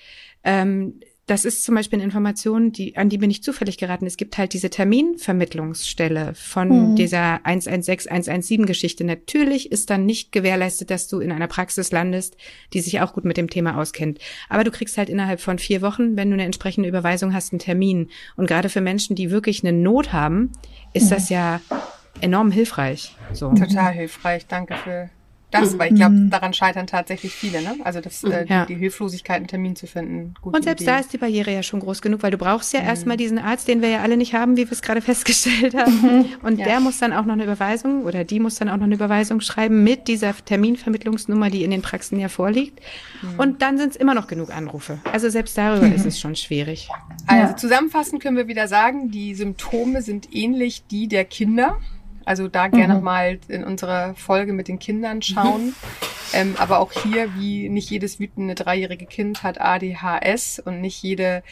Ähm, 0.44 1.00
das 1.32 1.46
ist 1.46 1.64
zum 1.64 1.76
Beispiel 1.76 1.98
eine 1.98 2.04
Information, 2.04 2.74
die, 2.74 2.98
an 2.98 3.08
die 3.08 3.18
bin 3.18 3.32
ich 3.32 3.42
zufällig 3.42 3.78
geraten. 3.78 4.06
Es 4.06 4.18
gibt 4.18 4.38
halt 4.38 4.52
diese 4.52 4.70
Terminvermittlungsstelle 4.70 6.34
von 6.34 6.92
mhm. 6.92 6.96
dieser 6.98 7.46
116, 7.46 8.12
117 8.12 8.66
Geschichte. 8.66 9.06
Natürlich 9.06 9.72
ist 9.72 9.90
dann 9.90 10.06
nicht 10.06 10.34
gewährleistet, 10.34 10.90
dass 10.90 11.08
du 11.08 11.20
in 11.20 11.32
einer 11.32 11.48
Praxis 11.48 11.92
landest, 11.92 12.36
die 12.74 12.82
sich 12.82 13.00
auch 13.00 13.14
gut 13.14 13.24
mit 13.24 13.38
dem 13.38 13.50
Thema 13.50 13.78
auskennt. 13.78 14.20
Aber 14.50 14.66
du 14.66 14.72
kriegst 14.72 14.98
halt 14.98 15.10
innerhalb 15.10 15.40
von 15.40 15.58
vier 15.58 15.82
Wochen, 15.82 16.18
wenn 16.18 16.30
du 16.30 16.34
eine 16.34 16.44
entsprechende 16.44 16.90
Überweisung 16.90 17.34
hast, 17.34 17.54
einen 17.54 17.60
Termin. 17.60 18.10
Und 18.36 18.48
gerade 18.48 18.68
für 18.68 18.82
Menschen, 18.82 19.16
die 19.16 19.32
wirklich 19.32 19.64
eine 19.64 19.72
Not 19.72 20.12
haben, 20.12 20.52
ist 20.94 21.06
mhm. 21.06 21.10
das 21.12 21.30
ja 21.30 21.62
enorm 22.20 22.52
hilfreich. 22.52 23.16
So. 23.34 23.54
Total 23.54 23.94
hilfreich. 23.94 24.48
Danke 24.48 24.76
für 24.76 25.10
das, 25.52 25.78
weil 25.78 25.92
ich 25.92 25.96
glaube, 25.98 26.16
mhm. 26.16 26.30
daran 26.30 26.54
scheitern 26.54 26.88
tatsächlich 26.88 27.34
viele, 27.34 27.62
ne? 27.62 27.76
Also 27.84 28.00
das, 28.00 28.24
äh, 28.24 28.46
ja. 28.48 28.66
die, 28.66 28.74
die, 28.74 28.80
Hilflosigkeit, 28.80 29.38
einen 29.38 29.48
Termin 29.48 29.76
zu 29.76 29.86
finden. 29.86 30.34
Gute 30.42 30.56
und 30.56 30.64
selbst 30.64 30.82
Idee. 30.82 30.92
da 30.92 31.00
ist 31.00 31.12
die 31.12 31.18
Barriere 31.18 31.52
ja 31.52 31.62
schon 31.62 31.82
groß 31.82 32.02
genug, 32.02 32.24
weil 32.24 32.32
du 32.32 32.38
brauchst 32.38 32.74
ja 32.74 32.80
mhm. 32.80 32.88
erstmal 32.88 33.18
diesen 33.18 33.38
Arzt, 33.38 33.68
den 33.68 33.82
wir 33.82 33.90
ja 33.90 34.02
alle 34.02 34.16
nicht 34.16 34.34
haben, 34.34 34.56
wie 34.56 34.66
wir 34.66 34.72
es 34.72 34.82
gerade 34.82 35.02
festgestellt 35.02 35.76
haben. 35.76 36.02
Mhm. 36.02 36.26
Und 36.42 36.60
ja. 36.60 36.66
der 36.66 36.80
muss 36.80 37.00
dann 37.00 37.12
auch 37.12 37.26
noch 37.26 37.34
eine 37.34 37.44
Überweisung 37.44 38.06
oder 38.06 38.24
die 38.24 38.40
muss 38.40 38.56
dann 38.56 38.70
auch 38.70 38.78
noch 38.78 38.86
eine 38.86 38.96
Überweisung 38.96 39.42
schreiben 39.42 39.84
mit 39.84 40.08
dieser 40.08 40.34
Terminvermittlungsnummer, 40.34 41.50
die 41.50 41.66
in 41.66 41.72
den 41.72 41.82
Praxen 41.82 42.18
ja 42.18 42.30
vorliegt. 42.30 42.80
Mhm. 43.22 43.40
Und 43.40 43.62
dann 43.62 43.78
sind 43.78 43.90
es 43.90 43.96
immer 43.98 44.14
noch 44.14 44.28
genug 44.28 44.56
Anrufe. 44.56 45.00
Also 45.12 45.30
selbst 45.30 45.58
darüber 45.58 45.94
ist 45.94 46.06
es 46.06 46.20
schon 46.20 46.36
schwierig. 46.36 46.88
Also 47.28 47.56
zusammenfassend 47.56 48.22
können 48.22 48.38
wir 48.38 48.48
wieder 48.48 48.70
sagen, 48.70 49.12
die 49.12 49.36
Symptome 49.36 50.02
sind 50.02 50.34
ähnlich 50.34 50.84
die 50.88 51.10
der 51.10 51.26
Kinder. 51.26 51.78
Also 52.26 52.48
da 52.48 52.68
gerne 52.68 52.96
mhm. 52.96 53.04
mal 53.04 53.40
in 53.48 53.64
unserer 53.64 54.16
Folge 54.16 54.54
mit 54.54 54.68
den 54.68 54.80
Kindern 54.80 55.22
schauen. 55.22 55.74
Ähm, 56.34 56.56
aber 56.58 56.80
auch 56.80 56.92
hier, 56.94 57.36
wie 57.36 57.68
nicht 57.68 57.90
jedes 57.90 58.20
wütende 58.20 58.56
dreijährige 58.56 59.06
Kind 59.06 59.44
hat 59.44 59.60
ADHS 59.60 60.60
und 60.64 60.80
nicht 60.80 61.04
jede 61.04 61.44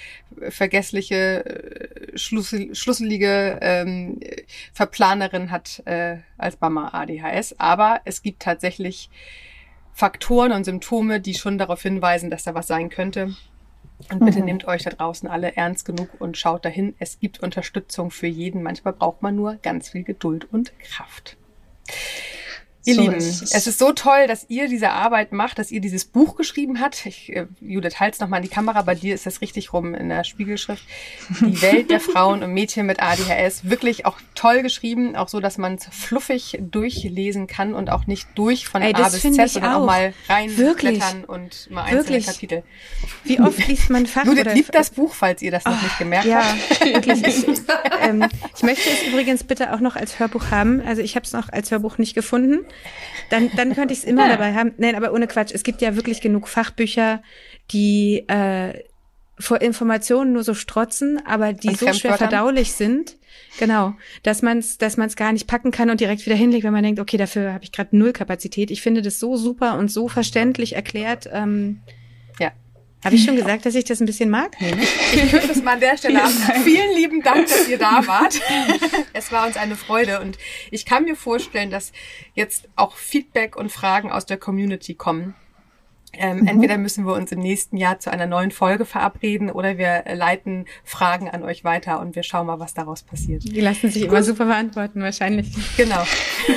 vergessliche, 0.49 1.45
äh, 1.45 2.17
schlussel, 2.17 2.73
schlüsselige 2.73 3.59
ähm, 3.61 4.19
Verplanerin 4.73 5.51
hat 5.51 5.81
äh, 5.85 6.17
als 6.37 6.59
Mama 6.61 6.89
ADHS. 6.93 7.59
Aber 7.59 8.01
es 8.05 8.21
gibt 8.21 8.41
tatsächlich 8.41 9.09
Faktoren 9.91 10.53
und 10.53 10.63
Symptome, 10.63 11.19
die 11.19 11.33
schon 11.33 11.57
darauf 11.57 11.81
hinweisen, 11.81 12.29
dass 12.29 12.43
da 12.43 12.53
was 12.53 12.67
sein 12.67 12.89
könnte. 12.89 13.35
Und 14.11 14.25
bitte 14.25 14.39
mhm. 14.39 14.45
nehmt 14.45 14.65
euch 14.65 14.83
da 14.83 14.91
draußen 14.91 15.27
alle 15.27 15.55
ernst 15.55 15.85
genug 15.85 16.09
und 16.19 16.37
schaut 16.37 16.63
dahin. 16.63 16.95
Es 16.99 17.19
gibt 17.19 17.41
Unterstützung 17.41 18.11
für 18.11 18.27
jeden. 18.27 18.63
Manchmal 18.63 18.93
braucht 18.93 19.21
man 19.21 19.35
nur 19.35 19.55
ganz 19.55 19.89
viel 19.89 20.03
Geduld 20.03 20.47
und 20.51 20.77
Kraft. 20.79 21.37
Ihr 22.89 22.95
so 22.95 23.01
Lieben, 23.01 23.15
ist 23.15 23.41
es. 23.41 23.51
es. 23.53 23.67
ist 23.67 23.79
so 23.79 23.91
toll, 23.91 24.27
dass 24.27 24.45
ihr 24.49 24.67
diese 24.67 24.89
Arbeit 24.89 25.31
macht, 25.31 25.59
dass 25.59 25.71
ihr 25.71 25.81
dieses 25.81 26.05
Buch 26.05 26.35
geschrieben 26.35 26.79
habt. 26.79 27.05
Ich, 27.05 27.35
äh, 27.35 27.45
Judith, 27.61 27.99
halt's 27.99 28.19
nochmal 28.19 28.39
in 28.39 28.43
die 28.43 28.53
Kamera. 28.53 28.81
Bei 28.81 28.95
dir 28.95 29.13
ist 29.13 29.25
das 29.25 29.41
richtig 29.41 29.73
rum 29.73 29.93
in 29.93 30.09
der 30.09 30.23
Spiegelschrift. 30.23 30.83
Die 31.41 31.61
Welt 31.61 31.91
der 31.91 31.99
Frauen 31.99 32.43
und 32.43 32.53
Mädchen 32.53 32.85
mit 32.85 33.01
ADHS. 33.01 33.69
Wirklich 33.69 34.05
auch 34.05 34.17
toll 34.35 34.63
geschrieben. 34.63 35.15
Auch 35.15 35.27
so, 35.27 35.39
dass 35.39 35.57
man 35.57 35.75
es 35.75 35.85
fluffig 35.91 36.57
durchlesen 36.59 37.47
kann 37.47 37.73
und 37.73 37.89
auch 37.89 38.07
nicht 38.07 38.27
durch 38.35 38.67
von 38.67 38.81
Ey, 38.81 38.93
A 38.95 39.09
bis 39.09 39.21
Z, 39.21 39.49
sondern 39.49 39.73
auch. 39.73 39.81
auch 39.81 39.85
mal 39.85 40.13
reinblättern 40.27 41.25
und 41.25 41.69
mal 41.69 41.83
einzelne 41.83 41.99
Wirklich? 41.99 42.25
Kapitel. 42.25 42.63
Wie 43.23 43.39
oft 43.39 43.67
liest 43.67 43.89
man 43.89 44.05
Fach? 44.05 44.25
Judith 44.25 44.53
liebt 44.53 44.73
das 44.73 44.89
Buch, 44.89 45.13
falls 45.13 45.41
ihr 45.41 45.51
das 45.51 45.65
oh, 45.65 45.69
noch 45.69 45.81
nicht 45.81 45.99
gemerkt 45.99 46.25
ja, 46.25 46.43
habt. 46.43 46.85
Wirklich. 46.85 47.23
Ich, 47.23 47.45
ähm, 48.01 48.27
ich 48.55 48.63
möchte 48.63 48.89
es 48.89 49.07
übrigens 49.07 49.43
bitte 49.43 49.73
auch 49.73 49.79
noch 49.79 49.95
als 49.95 50.19
Hörbuch 50.19 50.51
haben. 50.51 50.81
Also 50.81 51.01
ich 51.01 51.15
habe 51.15 51.25
es 51.25 51.33
noch 51.33 51.49
als 51.49 51.71
Hörbuch 51.71 51.97
nicht 51.97 52.15
gefunden 52.15 52.65
dann, 53.29 53.51
dann 53.55 53.75
könnte 53.75 53.93
ich 53.93 53.99
es 53.99 54.05
immer 54.05 54.27
dabei 54.27 54.53
haben. 54.53 54.73
Nein, 54.77 54.95
aber 54.95 55.13
ohne 55.13 55.27
Quatsch. 55.27 55.51
Es 55.53 55.63
gibt 55.63 55.81
ja 55.81 55.95
wirklich 55.95 56.21
genug 56.21 56.47
Fachbücher, 56.47 57.21
die 57.71 58.25
äh, 58.27 58.73
vor 59.39 59.61
Informationen 59.61 60.33
nur 60.33 60.43
so 60.43 60.53
strotzen, 60.53 61.21
aber 61.25 61.53
die 61.53 61.73
so 61.73 61.91
schwer 61.93 62.17
verdaulich 62.17 62.73
sind, 62.73 63.15
genau, 63.57 63.93
dass 64.23 64.41
man 64.41 64.57
es 64.57 64.77
dass 64.77 64.97
man's 64.97 65.15
gar 65.15 65.31
nicht 65.31 65.47
packen 65.47 65.71
kann 65.71 65.89
und 65.89 66.01
direkt 66.01 66.25
wieder 66.25 66.35
hinlegt, 66.35 66.65
wenn 66.65 66.73
man 66.73 66.83
denkt, 66.83 66.99
okay, 66.99 67.17
dafür 67.17 67.53
habe 67.53 67.63
ich 67.63 67.71
gerade 67.71 67.95
null 67.97 68.11
Kapazität. 68.11 68.69
Ich 68.69 68.81
finde 68.81 69.01
das 69.01 69.19
so 69.19 69.37
super 69.37 69.77
und 69.77 69.89
so 69.89 70.09
verständlich 70.09 70.75
erklärt. 70.75 71.29
Ähm, 71.31 71.79
ja. 72.37 72.51
Habe 73.03 73.15
ich 73.15 73.23
schon 73.23 73.37
gesagt, 73.37 73.65
dass 73.65 73.75
ich 73.75 73.85
das 73.85 74.01
ein 74.01 74.05
bisschen 74.05 74.29
mag? 74.29 74.59
Nee, 74.59 74.71
ne? 74.71 74.81
Ich 75.13 75.31
würde 75.31 75.51
es 75.51 75.63
mal 75.63 75.73
an 75.73 75.79
der 75.79 75.97
Stelle 75.97 76.21
ab. 76.21 76.31
Vielen 76.65 76.93
lieben 76.95 77.21
Dank, 77.21 77.47
dass 77.47 77.67
ihr 77.69 77.77
da 77.77 78.05
wart. 78.05 78.39
es 79.13 79.31
war 79.31 79.47
uns 79.47 79.55
eine 79.55 79.77
Freude 79.77 80.19
und 80.19 80.37
ich 80.69 80.85
kann 80.85 81.05
mir 81.05 81.15
vorstellen, 81.15 81.69
dass 81.69 81.93
jetzt 82.33 82.67
auch 82.75 82.95
Feedback 82.97 83.55
und 83.55 83.71
Fragen 83.71 84.11
aus 84.11 84.25
der 84.25 84.37
Community 84.37 84.95
kommen. 84.95 85.33
Ähm, 86.13 86.39
mhm. 86.39 86.47
Entweder 86.47 86.77
müssen 86.77 87.05
wir 87.05 87.13
uns 87.13 87.31
im 87.31 87.39
nächsten 87.39 87.77
Jahr 87.77 87.99
zu 87.99 88.11
einer 88.11 88.25
neuen 88.25 88.51
Folge 88.51 88.85
verabreden 88.85 89.51
oder 89.51 89.77
wir 89.77 90.03
leiten 90.13 90.65
Fragen 90.83 91.29
an 91.29 91.43
euch 91.43 91.63
weiter 91.63 91.99
und 91.99 92.15
wir 92.15 92.23
schauen 92.23 92.47
mal, 92.47 92.59
was 92.59 92.73
daraus 92.73 93.03
passiert. 93.03 93.43
Die 93.43 93.61
lassen 93.61 93.89
sich 93.89 94.03
Gut. 94.03 94.11
immer 94.11 94.23
super 94.23 94.45
beantworten, 94.45 95.01
wahrscheinlich. 95.01 95.51
Genau. 95.77 96.03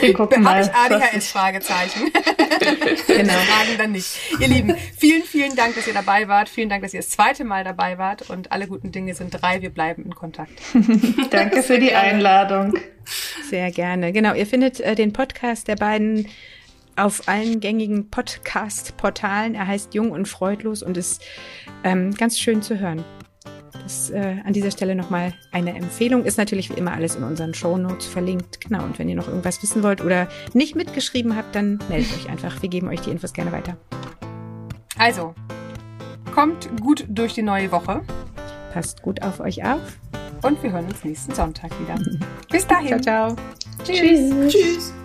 Wir 0.01 0.15
gucken 0.15 0.43
mal. 0.43 0.63
ich 0.63 0.73
ADHS? 0.73 1.31
Fragezeichen. 1.31 2.11
genau. 3.07 3.33
Fragen 3.33 3.79
dann 3.79 3.93
nicht. 3.93 4.19
Ihr 4.41 4.49
Lieben, 4.49 4.75
vielen, 4.97 5.23
vielen 5.23 5.55
Dank, 5.55 5.75
dass 5.75 5.87
ihr 5.87 5.95
dabei 5.95 6.29
wart. 6.29 6.49
Vielen 6.49 6.69
Dank, 6.69 6.83
dass 6.83 6.95
ihr 6.95 7.01
das 7.01 7.11
zweite 7.11 7.45
Mal 7.45 7.65
dabei 7.65 7.99
wart 7.99 8.31
und 8.31 8.53
alle 8.53 8.67
guten 8.67 8.91
Dinge 8.91 9.15
sind 9.15 9.31
drei. 9.31 9.61
Wir 9.61 9.71
bleiben 9.71 10.05
in 10.05 10.15
Kontakt. 10.15 10.53
Danke 11.31 11.63
für 11.63 11.79
die 11.79 11.95
Einladung. 11.95 12.75
Sehr 13.49 13.71
gerne. 13.71 14.13
Genau, 14.13 14.35
ihr 14.35 14.47
findet 14.47 14.81
äh, 14.81 14.95
den 14.95 15.13
Podcast 15.13 15.69
der 15.69 15.77
beiden 15.77 16.29
auf 16.97 17.29
allen 17.29 17.61
gängigen 17.61 18.11
Podcast-Portalen. 18.11 19.55
Er 19.55 19.67
heißt 19.67 19.95
Jung 19.95 20.11
und 20.11 20.27
Freudlos 20.27 20.83
und 20.83 20.97
ist 20.97 21.23
ähm, 21.85 22.15
ganz 22.15 22.39
schön 22.39 22.63
zu 22.63 22.79
hören. 22.79 23.05
Das 23.73 24.11
äh, 24.11 24.37
an 24.45 24.53
dieser 24.53 24.71
Stelle 24.71 24.95
nochmal 24.95 25.33
eine 25.51 25.75
Empfehlung. 25.75 26.25
Ist 26.25 26.39
natürlich 26.39 26.71
wie 26.71 26.75
immer 26.75 26.93
alles 26.93 27.17
in 27.17 27.25
unseren 27.25 27.55
Show 27.55 27.77
Notes 27.77 28.07
verlinkt. 28.07 28.61
Genau, 28.61 28.85
und 28.85 28.99
wenn 28.99 29.09
ihr 29.09 29.17
noch 29.17 29.29
irgendwas 29.29 29.63
wissen 29.63 29.83
wollt 29.83 30.01
oder 30.01 30.29
nicht 30.53 30.77
mitgeschrieben 30.77 31.37
habt, 31.37 31.55
dann 31.55 31.79
meldet 31.89 32.15
euch 32.15 32.29
einfach. 32.29 32.61
Wir 32.63 32.69
geben 32.69 32.89
euch 32.89 33.01
die 33.01 33.11
Infos 33.11 33.33
gerne 33.33 33.51
weiter. 33.51 33.77
Also, 34.99 35.35
kommt 36.35 36.69
gut 36.81 37.07
durch 37.09 37.35
die 37.35 37.43
neue 37.43 37.73
Woche. 37.73 38.03
Passt 38.73 39.03
gut 39.03 39.23
auf 39.23 39.41
euch 39.41 39.65
auf. 39.65 39.99
Und 40.43 40.63
wir 40.63 40.73
hören 40.73 40.87
uns 40.87 41.05
nächsten 41.05 41.35
Sonntag 41.35 41.71
wieder. 41.81 41.95
Bis 42.51 42.67
dahin. 42.67 43.03
Ciao, 43.03 43.35
ciao. 43.35 43.37
Tschüss. 43.85 43.99
Tschüss. 43.99 44.53
Tschüss. 44.53 45.02